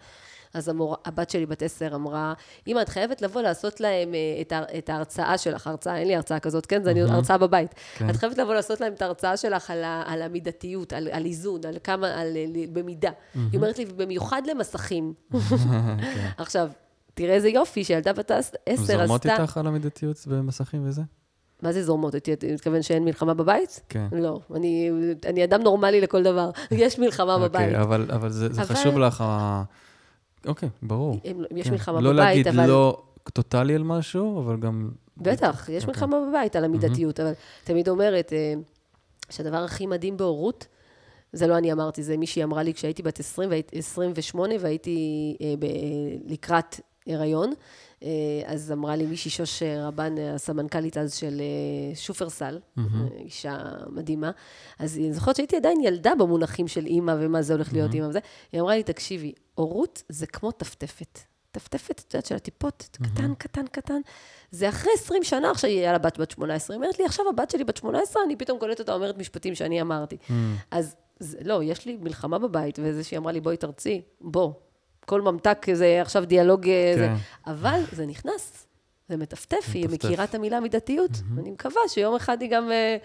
[0.54, 0.96] אז המור...
[1.04, 2.34] הבת שלי בת עשר אמרה,
[2.66, 4.52] אמא, את חייבת לבוא לעשות להם אה, את.
[4.78, 6.84] את ההרצאה שלך, הרצאה, אין לי הרצאה כזאת, כן?
[6.84, 7.74] זה אני הרצאה בבית.
[7.94, 8.10] כן.
[8.10, 10.02] את חייבת לבוא לעשות להם את ההרצאה שלך על, ה...
[10.06, 12.36] על המידתיות, על, על איזון, על כמה, על...
[12.72, 13.10] במידה.
[13.34, 15.12] היא אומרת לי, במיוחד למסכים.
[15.32, 15.38] כן.
[16.38, 16.68] עכשיו,
[17.14, 18.96] תראה איזה יופי, שילדה בת עשר עשתה...
[18.96, 21.02] זורמות איתך על המידתיות במסכים וזה?
[21.62, 22.14] מה זה זורמות?
[22.14, 23.80] אתה מתכוון שאין מלחמה בבית?
[23.88, 24.06] כן.
[24.12, 24.90] לא, אני,
[25.26, 26.50] אני אדם נורמלי לכל דבר.
[26.70, 27.74] יש מלחמה אוקיי, בבית.
[27.74, 28.74] אבל, אבל זה, זה אבל...
[28.74, 29.24] חשוב לך,
[30.46, 31.20] אוקיי, ברור.
[31.56, 31.72] יש כן.
[31.72, 32.56] מלחמה לא בבית, אבל...
[32.56, 34.90] לא להגיד לא טוטאלי על משהו, אבל גם...
[35.16, 35.86] בטח, יש אוקיי.
[35.86, 37.32] מלחמה בבית על המידתיות, אבל
[37.64, 38.54] תמיד אומרת אה,
[39.30, 40.66] שהדבר הכי מדהים בהורות,
[41.32, 45.66] זה לא אני אמרתי, זה מישהי אמרה לי כשהייתי בת 20, 28 והייתי אה, ב,
[46.26, 47.52] לקראת הריון,
[48.02, 48.08] אה,
[48.46, 51.42] אז אמרה לי מישהי שוש רבן, הסמנכ"לית אז של
[51.94, 52.80] שופרסל, mm-hmm.
[53.18, 54.30] אישה מדהימה,
[54.78, 57.94] אז אני זוכרת שהייתי עדיין ילדה במונחים של אימא ומה זה הולך להיות mm-hmm.
[57.94, 58.18] אימא וזה,
[58.52, 61.18] היא אמרה לי, תקשיבי, הורות זה כמו טפטפת.
[61.54, 62.88] טפטפת, את יודעת, של הטיפות.
[63.02, 64.00] קטן, קטן, קטן.
[64.50, 66.76] זה אחרי 20 שנה, עכשיו היא היה לה בת בת 18.
[66.76, 69.80] היא אומרת לי, עכשיו הבת שלי בת 18, אני פתאום קולטת אותה אומרת משפטים שאני
[69.80, 70.16] אמרתי.
[70.16, 70.32] Mm-hmm.
[70.70, 74.52] אז זה, לא, יש לי מלחמה בבית, וזה שהיא אמרה לי, בואי תרצי, בוא.
[75.06, 76.98] כל ממתק זה עכשיו דיאלוג, אה, כן.
[76.98, 77.22] זה.
[77.52, 78.66] אבל זה נכנס,
[79.08, 79.88] זה מטפטף, היא.
[79.88, 81.10] מכירה את המילה מידתיות.
[81.36, 82.96] ואני מקווה שיום אחד היא גם, אה,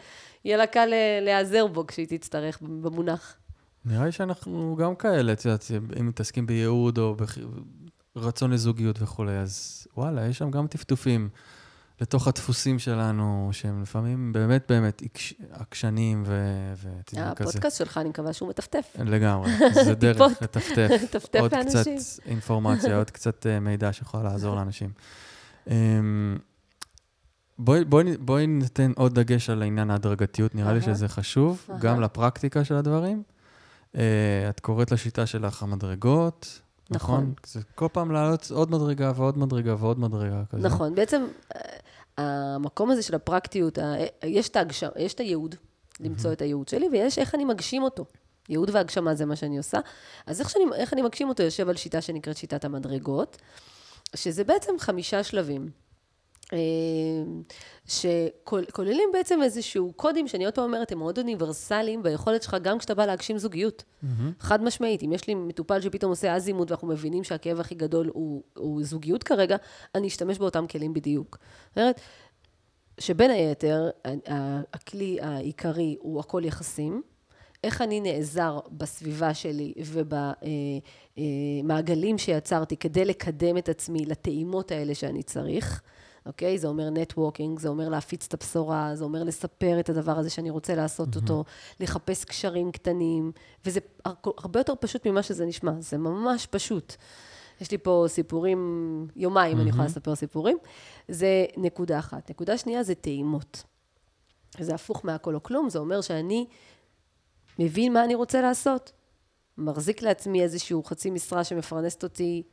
[0.45, 3.38] יהיה לה קל אה, להיעזר בו כשהיא תצטרך במונח.
[3.86, 5.66] נראה לי שאנחנו גם כאלה, את יודעת,
[6.00, 7.16] אם מתעסקים בייעוד או
[8.16, 11.30] ברצון לזוגיות וכולי, אז וואלה, יש שם גם טפטופים
[12.02, 16.74] לתוך הדפוסים שלנו, שהם לפעמים באמת באמת עקש- עקשנים ו-
[17.06, 17.26] כזה.
[17.32, 18.96] הפודקאסט שלך, אני מקווה שהוא מטפטף.
[19.06, 19.52] לגמרי,
[19.86, 20.22] זה דרך.
[20.42, 20.90] לטפטף.
[21.04, 21.86] לטפטף עוד קצת.
[22.26, 24.90] אינפורמציה, עוד קצת אה, מידע שיכול לעזור לאנשים.
[25.68, 26.38] אמ,
[27.60, 30.96] בואי, בואי, בואי ניתן עוד דגש על עניין ההדרגתיות, נראה לי אהה.
[30.96, 31.80] שזה חשוב, אהה.
[31.80, 33.24] גם לפרקטיקה של הדברים.
[33.96, 34.02] אה,
[34.50, 36.60] את קוראת לשיטה שלך המדרגות,
[36.90, 37.16] נכון?
[37.22, 37.34] נכון.
[37.46, 40.68] זה כל פעם לעלות עוד מדרגה ועוד מדרגה ועוד מדרגה כזה.
[40.68, 41.26] נכון, בעצם
[41.56, 41.62] אה,
[42.18, 45.56] המקום הזה של הפרקטיות, ה- יש את ההגשמה, יש את הייעוד,
[46.00, 48.06] למצוא את הייעוד שלי, ויש איך אני מגשים אותו.
[48.50, 49.80] ייעוד והגשמה זה מה שאני עושה.
[50.26, 53.38] אז איך, שאני, איך אני מגשים אותו יושב על שיטה שנקראת שיטת המדרגות,
[54.16, 55.70] שזה בעצם חמישה שלבים.
[56.54, 56.58] אה,
[57.86, 62.93] שכוללים בעצם איזשהו קודים, שאני עוד פעם אומרת, הם מאוד אוניברסליים ביכולת שלך, גם כשאתה
[62.93, 63.84] בא להגשים זוגיות.
[64.04, 64.32] מהמם.
[64.39, 68.43] חד משמעית, אם יש לי מטופל שפתאום עושה אזימוט ואנחנו מבינים שהכאב הכי גדול הוא,
[68.56, 69.56] הוא זוגיות כרגע,
[69.95, 71.38] אני אשתמש באותם כלים בדיוק.
[71.70, 72.02] זאת אומרת,
[73.00, 73.89] שבין היתר,
[74.74, 77.02] הכלי העיקרי הוא הכל יחסים.
[77.64, 79.74] איך אני נעזר בסביבה שלי
[81.18, 85.82] ובמעגלים שיצרתי כדי לקדם את עצמי לטעימות האלה שאני צריך.
[86.26, 86.58] אוקיי?
[86.58, 90.50] זה אומר נטוורקינג, זה אומר להפיץ את הבשורה, זה אומר לספר את הדבר הזה שאני
[90.50, 91.44] רוצה לעשות אותו,
[91.80, 93.32] לחפש קשרים קטנים,
[93.66, 96.96] וזה הר- הרבה יותר פשוט ממה שזה נשמע, זה ממש פשוט.
[97.62, 100.58] יש לי פה סיפורים, יומיים אני יכולה לספר סיפורים.
[101.08, 102.30] זה נקודה אחת.
[102.30, 103.64] נקודה שנייה זה טעימות.
[104.60, 106.46] זה הפוך מהכל או כלום, זה אומר שאני
[107.60, 108.92] מבין מה אני רוצה לעשות,
[109.58, 112.44] מחזיק לעצמי איזשהו חצי משרה שמפרנסת אותי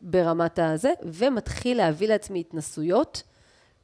[0.00, 3.22] ברמת הזה, ומתחיל להביא לעצמי התנסויות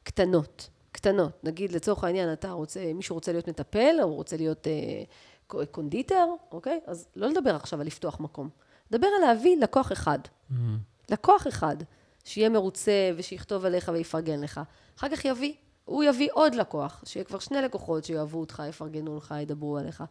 [0.03, 1.43] קטנות, קטנות.
[1.43, 6.79] נגיד, לצורך העניין, אתה רוצה, מישהו רוצה להיות מטפל, או רוצה להיות אה, קונדיטר, אוקיי?
[6.85, 8.49] אז לא לדבר עכשיו על לפתוח מקום.
[8.91, 10.19] לדבר על להביא לקוח אחד.
[10.49, 10.77] מהמם.
[11.09, 11.75] לקוח אחד,
[12.23, 14.61] שיהיה מרוצה ושיכתוב עליך ויפרגן לך.
[14.97, 15.53] אחר כך יביא,
[15.85, 20.03] הוא יביא עוד לקוח, שיהיה כבר שני לקוחות שיאהבו אותך, יפרגנו לך, ידברו עליך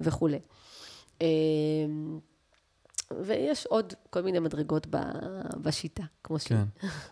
[0.00, 0.38] וכולי.
[1.20, 1.26] אמ,
[3.24, 4.98] ויש עוד כל מיני מדרגות ב-
[5.62, 6.46] בשיטה, כמו ש...
[6.46, 6.64] כן.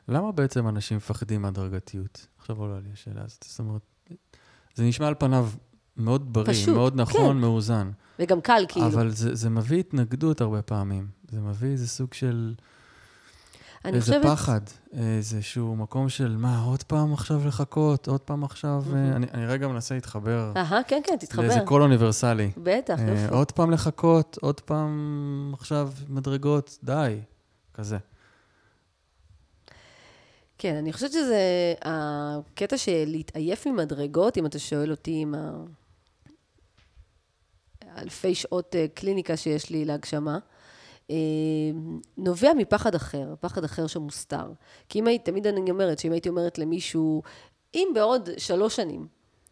[0.08, 2.26] למה בעצם אנשים מפחדים מהדרגתיות?
[2.38, 3.44] עכשיו עולה לי השאלה הזאת.
[3.48, 3.82] זאת אומרת,
[4.74, 5.48] זה נשמע על פניו
[5.96, 7.40] מאוד בריא, פשוט, מאוד נכון, כן.
[7.40, 7.90] מאוזן.
[8.18, 8.86] וגם קל, כאילו.
[8.86, 11.08] אבל זה, זה מביא התנגדות הרבה פעמים.
[11.30, 12.54] זה מביא איזה סוג של...
[13.86, 14.32] אני איזה חושבת...
[14.32, 14.60] פחד.
[14.92, 18.08] איזשהו מקום של, מה, עוד פעם עכשיו לחכות?
[18.08, 18.82] עוד פעם עכשיו...
[18.94, 21.42] אה, אני, אני רגע מנסה להתחבר אהה, כן, כן, תתחבר.
[21.42, 22.50] לאיזה קול אוניברסלי.
[22.56, 23.34] בטח, אה, יופי.
[23.34, 27.20] עוד פעם לחכות, עוד פעם עכשיו מדרגות, די.
[27.74, 27.96] כזה.
[30.58, 35.34] כן, אני חושבת שזה הקטע של להתעייף ממדרגות, אם אתה שואל אותי עם
[37.96, 40.38] האלפי שעות אה, קליניקה שיש לי להגשמה,
[42.16, 44.52] נובע מפחד אחר, פחד אחר שמוסתר.
[44.88, 47.22] כי אם הייתי, תמיד אני אומרת, שאם הייתי אומרת למישהו,
[47.74, 49.06] אם בעוד שלוש שנים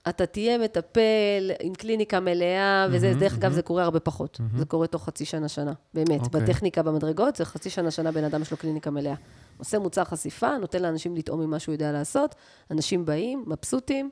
[0.08, 3.54] אתה תהיה מטפל עם קליניקה מלאה, וזה, מהמם, דרך אגב, מהמם.
[3.54, 4.40] זה קורה הרבה פחות.
[4.40, 4.58] מהמם.
[4.58, 5.72] זה קורה תוך חצי שנה, שנה.
[5.94, 6.40] באמת, אוקיי.
[6.40, 9.14] בטכניקה במדרגות, זה חצי שנה, שנה בן אדם יש לו קליניקה מלאה.
[9.58, 12.34] עושה מוצר חשיפה, נותן לאנשים לטעום ממה שהוא יודע לעשות,
[12.70, 14.10] אנשים באים, מבסוטים,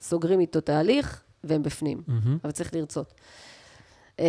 [0.00, 2.02] סוגרים איתו תהליך, והם בפנים.
[2.06, 2.38] מהמם.
[2.44, 3.14] אבל צריך לרצות.
[4.20, 4.26] אה,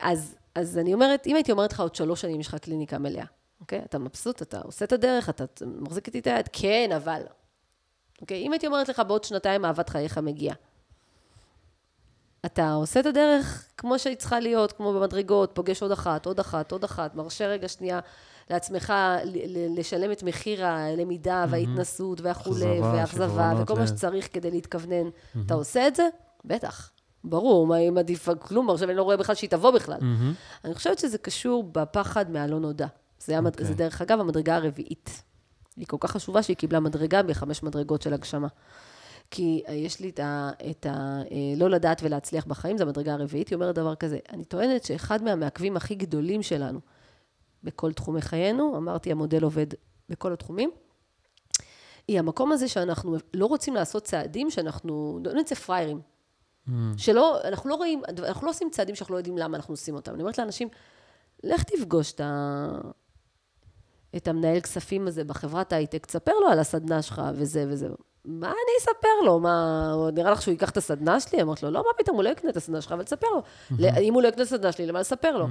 [0.00, 3.24] אז, אז אני אומרת, אם הייתי אומרת לך עוד שלוש שנים יש לך קליניקה מלאה,
[3.60, 3.82] אוקיי?
[3.84, 7.22] אתה מבסוט, אתה עושה את הדרך, אתה מחזיק איתי את היד, כן, אבל.
[8.20, 8.42] אוקיי?
[8.42, 10.54] אם הייתי אומרת לך בעוד שנתיים אהבת חייך מגיעה.
[12.46, 16.72] אתה עושה את הדרך כמו שהיא צריכה להיות, כמו במדרגות, פוגש עוד אחת, עוד אחת,
[16.72, 18.00] עוד אחת, מרשה רגע שנייה
[18.50, 18.92] לעצמך
[19.76, 23.86] לשלם את מחיר הלמידה וההתנסות והכולי, אכזבה, והאכזבה, וכל מה לב.
[23.86, 25.08] שצריך כדי להתכוונן.
[25.46, 26.08] אתה עושה את זה?
[26.44, 26.90] בטח.
[27.24, 29.98] ברור, מה אם עדיף כלום, עכשיו אני לא רואה בכלל שהיא תבוא בכלל.
[30.00, 30.34] מהמם.
[30.64, 32.86] אני חושבת שזה קשור בפחד מהלא נודע.
[33.20, 33.50] זה, המד...
[33.52, 33.66] אוקיי.
[33.66, 35.22] זה דרך אגב המדרגה הרביעית.
[35.76, 38.48] היא כל כך חשובה שהיא קיבלה מדרגה בחמש מדרגות של הגשמה.
[39.30, 40.50] כי אה, יש לי את ה...
[40.70, 43.48] את ה אה, לא לדעת ולהצליח בחיים, זו המדרגה הרביעית.
[43.48, 46.80] היא אומרת דבר כזה, אני טוענת שאחד מהמעכבים הכי גדולים שלנו
[47.64, 49.66] בכל תחומי חיינו, אמרתי, המודל עובד
[50.08, 50.70] בכל התחומים,
[52.08, 56.00] היא המקום הזה שאנחנו לא רוצים לעשות צעדים שאנחנו, לא נצא פראיירים.
[56.66, 56.98] מהמם.
[56.98, 60.14] שלא, אנחנו לא רואים, אנחנו לא עושים צעדים שאנחנו לא יודעים למה אנחנו עושים אותם.
[60.14, 60.68] אני אומרת לאנשים,
[61.44, 62.68] לך תפגוש את, ה...
[64.16, 67.88] את המנהל כספים הזה בחברת הייטק, תספר לו על הסדנה שלך וזה וזה.
[68.24, 69.40] מה אני אספר לו?
[69.40, 71.42] מה, נראה לך שהוא ייקח את הסדנה שלי?
[71.42, 73.42] אמרת לו, לא, מה פתאום, הוא לא יקנה את הסדנה שלך, אבל תספר לו.
[74.00, 75.46] אם הוא לא יקנה את הסדנה שלי, למה לספר לו?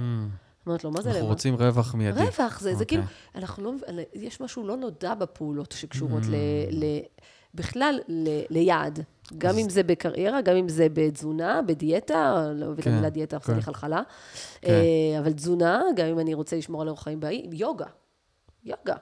[0.68, 1.18] אמרת לו, מה זה למה?
[1.18, 2.20] אנחנו רוצים רווח מיידי.
[2.20, 2.86] רווח, זה, זה אוקיי.
[2.86, 3.02] כאילו,
[3.34, 3.72] אנחנו לא,
[4.14, 6.34] יש משהו לא נודע בפעולות שקשורות ל,
[6.70, 6.84] ל,
[7.54, 9.00] בכלל ל, ליעד.
[9.38, 13.36] גם אם זה בקריירה, גם אם זה בתזונה, בדיאטה, לא אוהבת את כן, המילה דיאטה,
[13.36, 13.64] עושה לי כן.
[13.64, 14.02] חלחלה.
[14.60, 14.70] כן.
[14.70, 17.86] אה, אבל תזונה, גם אם אני רוצה לשמור על אורח חיים בעי, יוגה.
[18.64, 18.94] יוגה.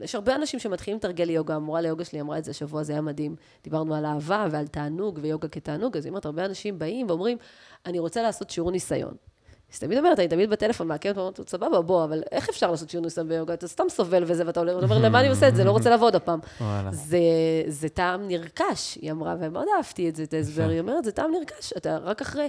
[0.00, 3.00] יש הרבה אנשים שמתחילים לתרגל יוגה, המורה ליוגה שלי אמרה את זה השבוע, זה היה
[3.00, 3.36] מדהים.
[3.64, 7.38] דיברנו על אהבה ועל תענוג ויוגה כתענוג, אז היא אומרת, הרבה אנשים באים ואומרים,
[7.86, 9.14] אני רוצה לעשות שיעור ניסיון.
[9.72, 12.90] אז תמיד אומרת, אני תמיד בטלפון מעכבת, ואומרת, לו, סבבה, בוא, אבל איך אפשר לעשות
[12.90, 13.54] שיעור ניסיון ביוגה?
[13.54, 15.64] אתה סתם סובל וזה, ואתה אומר, למה אני עושה את זה?
[15.64, 16.40] לא רוצה לעבוד הפעם.
[16.92, 17.18] זה,
[17.66, 20.68] זה טעם נרכש, היא אמרה, ומאוד אהבתי את זה, את ההסבר.
[20.68, 22.48] היא אומרת, זה טעם נרכש, אתה רק אחרי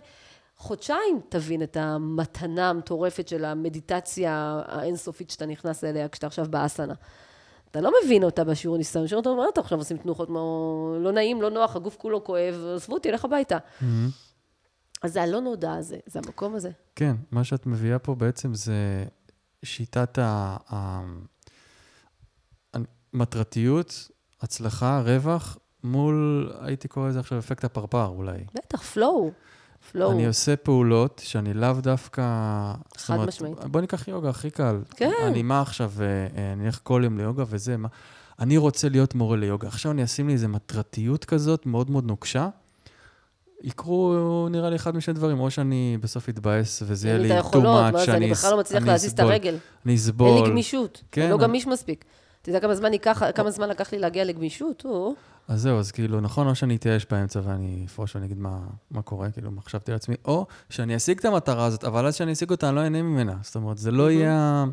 [0.57, 6.93] חודשיים תבין את המתנה המטורפת של המדיטציה האינסופית שאתה נכנס אליה כשאתה עכשיו באסנה.
[7.71, 10.29] אתה לא מבין אותה בשיעור ניסיון, שיעור אתה אומר, "מה אתה עכשיו עושים תנוחות,
[10.99, 13.57] לא נעים, לא נוח, הגוף כולו כואב, עזבו אותי, לך הביתה.
[15.01, 16.69] אז זה הלא נודע הזה, זה המקום הזה.
[16.95, 19.05] כן, מה שאת מביאה פה בעצם זה
[19.63, 20.19] שיטת
[23.13, 24.09] המטרתיות,
[24.41, 28.37] הצלחה, רווח, מול, הייתי קורא לזה עכשיו אפקט הפרפר אולי.
[28.53, 29.31] בטח, פלואו.
[29.91, 30.11] פלואו.
[30.11, 32.23] אני עושה פעולות שאני לאו דווקא...
[32.97, 33.65] חד אומרת, משמעית.
[33.65, 34.81] בוא ניקח יוגה, הכי קל.
[34.95, 35.11] כן.
[35.27, 37.87] אני מה עכשיו, אה, אה, אני אלך כל יום ליוגה וזה, מה...
[38.39, 39.67] אני רוצה להיות מורה ליוגה.
[39.67, 42.49] עכשיו אני אשים לי איזו מטרתיות כזאת מאוד מאוד נוקשה.
[43.63, 44.15] יקרו,
[44.51, 47.57] נראה לי, אחד משני דברים, או שאני בסוף אתבאס וזה יהיה לי too much,
[47.91, 49.31] מה זה, אני בכלל לא מצליח אני להזיז את אסבול.
[49.31, 49.57] הרגל.
[49.85, 50.27] אני אסבול.
[50.35, 51.03] אין לי גמישות.
[51.11, 52.05] כן, אני לא אני- גמיש מספיק.
[52.41, 54.85] אתה יודע כמה זמן ייקח, כמה זמן לקח לי להגיע לגמישות?
[54.85, 55.13] או,
[55.47, 58.59] אז זהו, אז כאילו, נכון, או שאני אתייאש באמצע ואני אפרוש ואני אגיד מה,
[58.91, 62.33] מה קורה, כאילו, מה חשבתי לעצמי, או שאני אשיג את המטרה הזאת, אבל אז שאני
[62.33, 63.35] אשיג אותה, אני לא אהנה ממנה.
[63.41, 64.11] זאת אומרת, זה לא.
[64.11, 64.65] יהיה...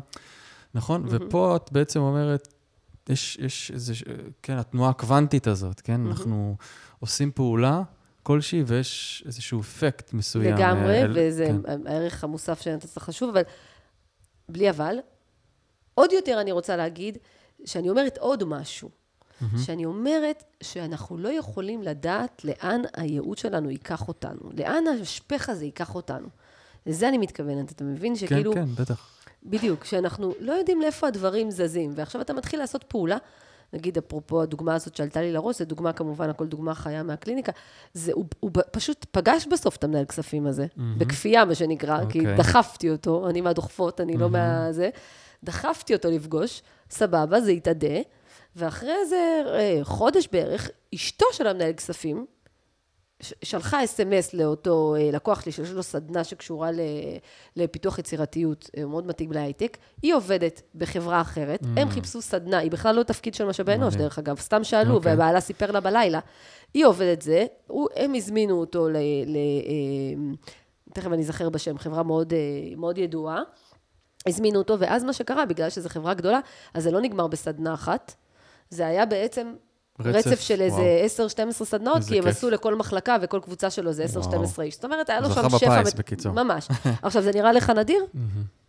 [0.75, 1.03] נכון?
[1.09, 2.47] ופה את בעצם אומרת,
[3.09, 3.93] יש, יש איזה,
[4.43, 6.01] כן, התנועה הקוונטית הזאת, כן?
[6.07, 6.55] אנחנו
[6.99, 7.81] עושים פעולה
[8.27, 10.55] כלשהי, ויש איזשהו אפקט מסוים.
[10.55, 11.87] לגמרי, אה, אל- וזה כן.
[11.87, 13.41] הערך המוסף שנתת חשוב, אבל
[14.49, 14.95] בלי אבל.
[15.93, 17.17] עוד יותר אני רוצה להגיד,
[17.65, 18.89] שאני אומרת עוד משהו.
[19.41, 19.57] מהמם.
[19.57, 25.95] שאני אומרת שאנחנו לא יכולים לדעת לאן הייעוד שלנו ייקח אותנו, לאן השפך הזה ייקח
[25.95, 26.27] אותנו.
[26.85, 28.13] לזה אני מתכוונת, אתה מבין?
[28.15, 29.09] כן, שכאילו, כן, בטח.
[29.43, 33.17] בדיוק, שאנחנו לא יודעים לאיפה הדברים זזים, ועכשיו אתה מתחיל לעשות פעולה,
[33.73, 37.51] נגיד, אפרופו הדוגמה הזאת שעלתה לי לראש, זו דוגמה כמובן, הכל דוגמה חיה מהקליניקה,
[37.93, 40.99] זה, הוא, הוא פשוט פגש בסוף את המנהל כספים הזה, מהמם.
[40.99, 42.37] בכפייה, מה שנקרא, כי אוקיי.
[42.37, 44.63] דחפתי אותו, אני מהדוחפות, אני לא מהמם.
[44.63, 44.89] מהזה,
[45.43, 47.97] דחפתי אותו לפגוש, סבבה, זה התאדה,
[48.55, 52.25] ואחרי איזה אה, חודש בערך, אשתו של המנהל כספים,
[53.21, 56.69] שלחה אס.אם.אס לאותו אה, לקוח שלי, שיש לו סדנה שקשורה
[57.55, 59.77] לפיתוח יצירתיות, אה, מאוד מתאים להייטק.
[60.01, 61.79] היא עובדת בחברה אחרת, Mm.
[61.79, 63.95] הם חיפשו סדנה, היא בכלל לא תפקיד של משאבי אנוש.
[63.95, 65.13] דרך אגב, סתם שאלו, אוקיי.
[65.13, 66.19] ובעלה סיפר לה בלילה.
[66.73, 68.97] היא עובדת זה, הוא, הם הזמינו אותו ל...
[69.25, 70.35] ל אה,
[70.93, 72.33] תכף אני אזכר בשם, חברה מאוד,
[72.77, 73.41] מאוד ידועה.
[74.27, 76.39] הזמינו אותו, ואז מה שקרה, בגלל שזו חברה גדולה,
[76.73, 78.15] אז זה לא נגמר בסדנה אחת.
[78.69, 79.53] זה היה בעצם
[79.99, 80.61] רצף, רצף של.
[80.61, 81.05] איזה
[81.51, 82.35] 10-12 סדנאות, כי הם כיף.
[82.37, 84.61] עשו לכל מחלקה וכל קבוצה שלו זה 10-12 וואו.
[84.61, 84.75] איש.
[84.75, 85.81] זאת אומרת, היה לו זכה שם שפע...
[85.81, 86.31] בפיס, מת- בקיצור.
[86.33, 86.67] ממש.
[87.01, 88.05] עכשיו, זה נראה לך נדיר?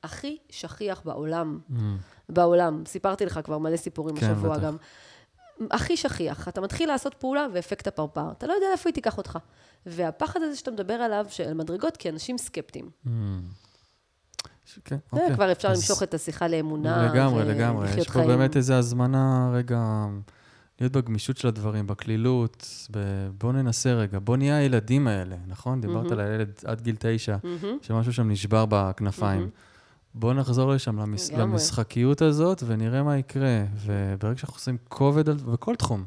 [0.03, 1.59] הכי שכיח בעולם.
[2.29, 2.83] בעולם.
[2.87, 4.63] סיפרתי לך כבר מלא סיפורים כן, השבוע בטח.
[4.65, 4.77] גם.
[5.71, 6.49] הכי שכיח.
[6.49, 8.33] אתה מתחיל לעשות פעולה ואפקט הפרפר.
[8.33, 9.39] אתה לא יודע איפה היא תיקח אותך.
[9.87, 12.91] והפחד הזה שאתה מדבר עליו, של מדרגות, כי אנשים סקפטיים.
[14.85, 15.35] כן, זה אוקיי.
[15.35, 17.13] כבר אפשר למשוך את השיחה לאמונה.
[17.13, 17.89] לגמרי, לגמרי.
[17.97, 18.27] יש פה.
[18.27, 19.79] באמת איזו הזמנה רגע
[20.81, 25.81] להיות בגמישות של הדברים, בקלילות, ב- בוא ננסה רגע, בוא נהיה הילדים האלה, נכון?
[25.81, 26.13] דיברת מהמם.
[26.13, 27.79] על הילד עד גיל תשע, מהמם.
[27.83, 29.39] שמשהו שם נשבר בכנפיים.
[29.41, 29.51] מהמם.
[30.15, 31.31] בוא נחזור לשם, למש...
[31.31, 33.65] למשחקיות הזאת, ונראה מה יקרה.
[33.87, 35.37] וברגע שאנחנו עושים כובד על...
[35.37, 36.05] בכל תחום,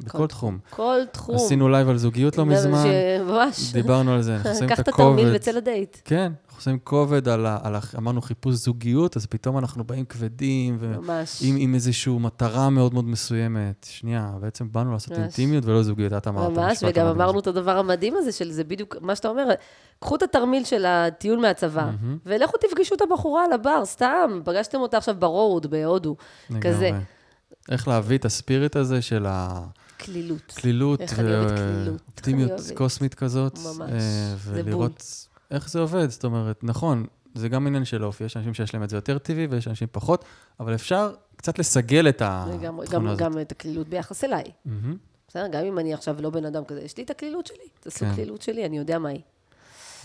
[0.00, 0.58] בכל כל תחום.
[0.70, 1.36] כל תחום.
[1.36, 2.84] עשינו live על זוגיות לא זה מזמן,
[3.20, 3.72] ממש.
[3.72, 5.36] דיברנו על זה, אנחנו עושים קח את את התרמיל הכובד.
[5.36, 5.98] וצא לדייט.
[6.04, 7.78] כן, אנחנו עושים כובד על, ה, על ה...
[7.96, 11.00] אמרנו חיפוש זוגיות, אז פתאום אנחנו באים כבדים, ו...
[11.00, 11.42] ממש.
[11.42, 13.86] עם, עם איזושהי מטרה מאוד מאוד מסוימת.
[13.90, 15.20] שנייה, בעצם באנו לעשות ממש.
[15.20, 16.50] אינטימיות ולא זוגיות, את אמרת.
[16.50, 19.48] ממש, וגם אמרנו את הדבר המדהים הזה, של זה בדיוק מה שאתה אומר,
[20.00, 21.90] קחו את התרמיל של הטיול מהצבא.
[22.26, 26.16] ולכו תפגשו את הבחורה על הבר, סתם, פגשתם אותה עכשיו ב road, בהודו.
[26.60, 26.90] כזה.
[27.70, 29.26] איך להביא את הספיריט הזה של
[30.04, 30.52] קלילות.
[30.56, 32.76] הקלילות, איך אני אוהבת קלילות, איך אוהבת.
[32.76, 33.58] קוסמית כזאת.
[33.58, 33.90] ממש.
[33.90, 36.10] אה, זה ולראות איך זה עובד.
[36.10, 39.18] זאת אומרת, נכון, זה גם עניין של אופי, יש אנשים שיש להם את זה יותר
[39.18, 40.24] טבעי ויש אנשים פחות,
[40.60, 43.18] אבל אפשר קצת לסגל את התכונה גם, הזאת.
[43.18, 44.44] גם את הקלילות ביחס אליי.
[45.28, 45.48] בסדר?
[45.48, 47.68] גם אם אני עכשיו לא בן אדם כזה, יש לי את הקלילות שלי.
[47.80, 48.14] תעשו כן.
[48.14, 49.20] קלילות שלי, אני יודע מה היא.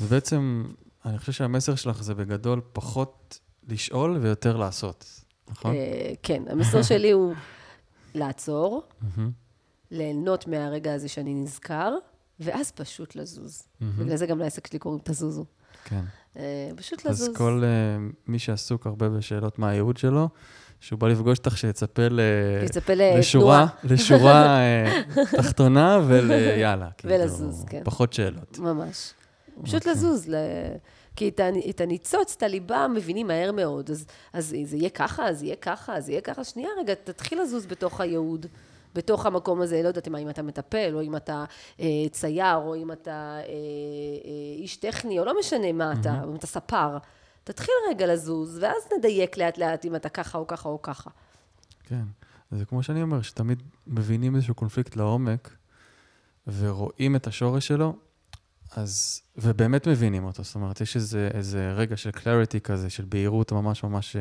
[0.01, 0.65] ובעצם,
[1.05, 5.05] אני חושב שהמסר שלך זה בגדול פחות לשאול ויותר לעשות,
[5.47, 5.75] נכון?
[5.75, 7.33] אה, כן, המסר שלי הוא
[8.15, 9.31] לעצור, מהמם.
[9.91, 11.93] ליהנות מהרגע הזה שאני נזכר,
[12.39, 13.63] ואז פשוט לזוז.
[13.81, 15.45] בגלל זה גם לעסק שלי קוראים תזוזו.
[15.83, 16.01] כן.
[16.37, 17.29] אה, פשוט לזוז.
[17.29, 20.29] אז כל uh, מי שעסוק הרבה בשאלות מה הייעוד שלו,
[20.79, 22.19] שהוא בא לפגוש אותך, שיצפה ל...
[22.65, 23.67] יצפה לשורה.
[23.89, 26.89] לשורה אה, תחתונה וליאללה.
[27.03, 27.81] ולזוז, כן.
[27.83, 28.59] פחות שאלות.
[28.59, 29.13] ממש.
[29.63, 29.91] פשוט אוקיי.
[29.91, 30.29] לזוז.
[30.29, 30.35] ל...
[31.15, 33.89] כי את, את הניצוץ, את הליבה, מבינים מהר מאוד.
[33.89, 36.43] אז, אז זה יהיה ככה, אז יהיה ככה, אז יהיה ככה.
[36.43, 38.45] שנייה רגע, תתחיל לזוז בתוך הייעוד,
[38.93, 39.81] בתוך המקום הזה.
[39.83, 41.45] לא יודעת מה, אם אתה מטפל, או אם אתה
[41.79, 46.29] אה, צייר, או אם אתה אה, אה, איש טכני, או לא משנה מה אתה, או
[46.29, 46.97] אם אתה ספר.
[47.43, 51.09] תתחיל רגע לזוז, ואז נדייק לאט-לאט אם אתה ככה או ככה או ככה.
[51.83, 52.03] כן.
[52.51, 55.55] זה כמו שאני אומר, שתמיד מבינים איזשהו קונפליקט לעומק,
[56.47, 57.95] ורואים את השורש שלו,
[58.71, 60.43] אז, ובאמת מבינים אותו.
[60.43, 64.15] זאת אומרת, יש איזה, איזה רגע של clarity כזה, של בהירות ממש ממש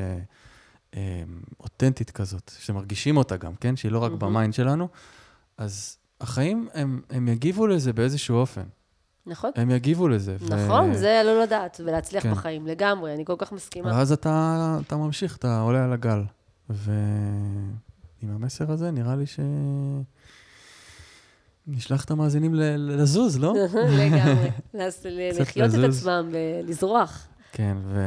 [0.94, 1.22] אה, אה,
[1.60, 3.76] אותנטית כזאת, שמרגישים אותה גם, כן?
[3.76, 4.18] שהיא לא רק מהמם.
[4.18, 4.88] ב mind שלנו.
[5.58, 8.62] אז החיים, הם, הם יגיבו לזה באיזשהו אופן.
[9.26, 9.50] נכון?
[9.56, 10.36] הם יגיבו לזה.
[10.40, 12.30] ו- נכון, זה לא לדעת, ולהצליח כן.
[12.32, 13.88] בחיים, לגמרי, אני כל כך מסכימה.
[13.88, 16.22] ואז אתה, אתה ממשיך, אתה עולה על הגל.
[16.70, 17.72] ועם
[18.22, 19.40] המסר הזה, נראה לי ש...
[21.66, 23.54] נשלח את המאזינים ל- לזוז, לא?
[23.98, 24.50] לגמרי.
[25.40, 25.78] לחיות את.
[25.88, 27.26] עצמם ולזרוח.
[27.52, 28.00] כן, ו...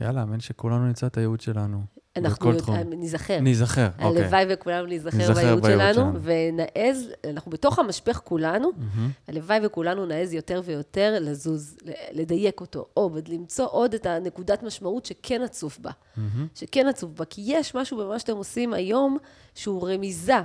[0.00, 1.82] יאללה, אמן שכולנו נמצא את הייעוד שלנו.
[2.16, 2.52] אנחנו.
[2.84, 3.40] ניזכר.
[3.40, 4.22] ניזכר, אוקיי.
[4.22, 6.18] הלוואי וכולנו ניזכר בייעוד שלנו, שלנו.
[6.22, 8.70] ונעז, אנחנו בתוך המשפך כולנו.
[9.28, 11.76] הלוואי וכולנו נעז יותר ויותר לזוז,
[12.12, 15.90] לדייק אותו, או למצוא עוד את הנקודת משמעות שכן עצוב בה.
[16.54, 19.18] שכן עצוב בה, כי יש משהו במה שאתם עושים היום
[19.54, 20.40] שהוא רמיזה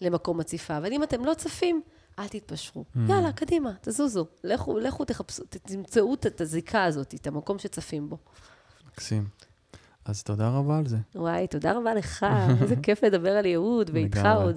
[0.00, 1.80] למקום עציפה, אבל אם אתם לא צפים,
[2.18, 2.84] אל תתפשרו.
[2.96, 2.98] Mm.
[3.08, 4.26] יאללה, קדימה, תזוזו.
[4.44, 8.18] לכו, לכו תחפשו, תמצאו את הזיקה הזאת, את המקום שצפים בו.
[8.94, 9.28] מקסים.
[10.04, 10.96] אז תודה רבה על זה.
[11.14, 12.26] וואי, תודה רבה לך,
[12.62, 14.28] איזה כיף לדבר על ייעוד, ואיתך.
[14.36, 14.56] עוד.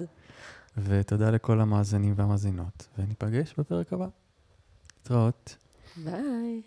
[0.76, 4.06] ותודה לכל המאזינים והמאזינות, וניפגש בפרק הבא.
[4.98, 5.56] להתראות.
[5.96, 6.62] ביי.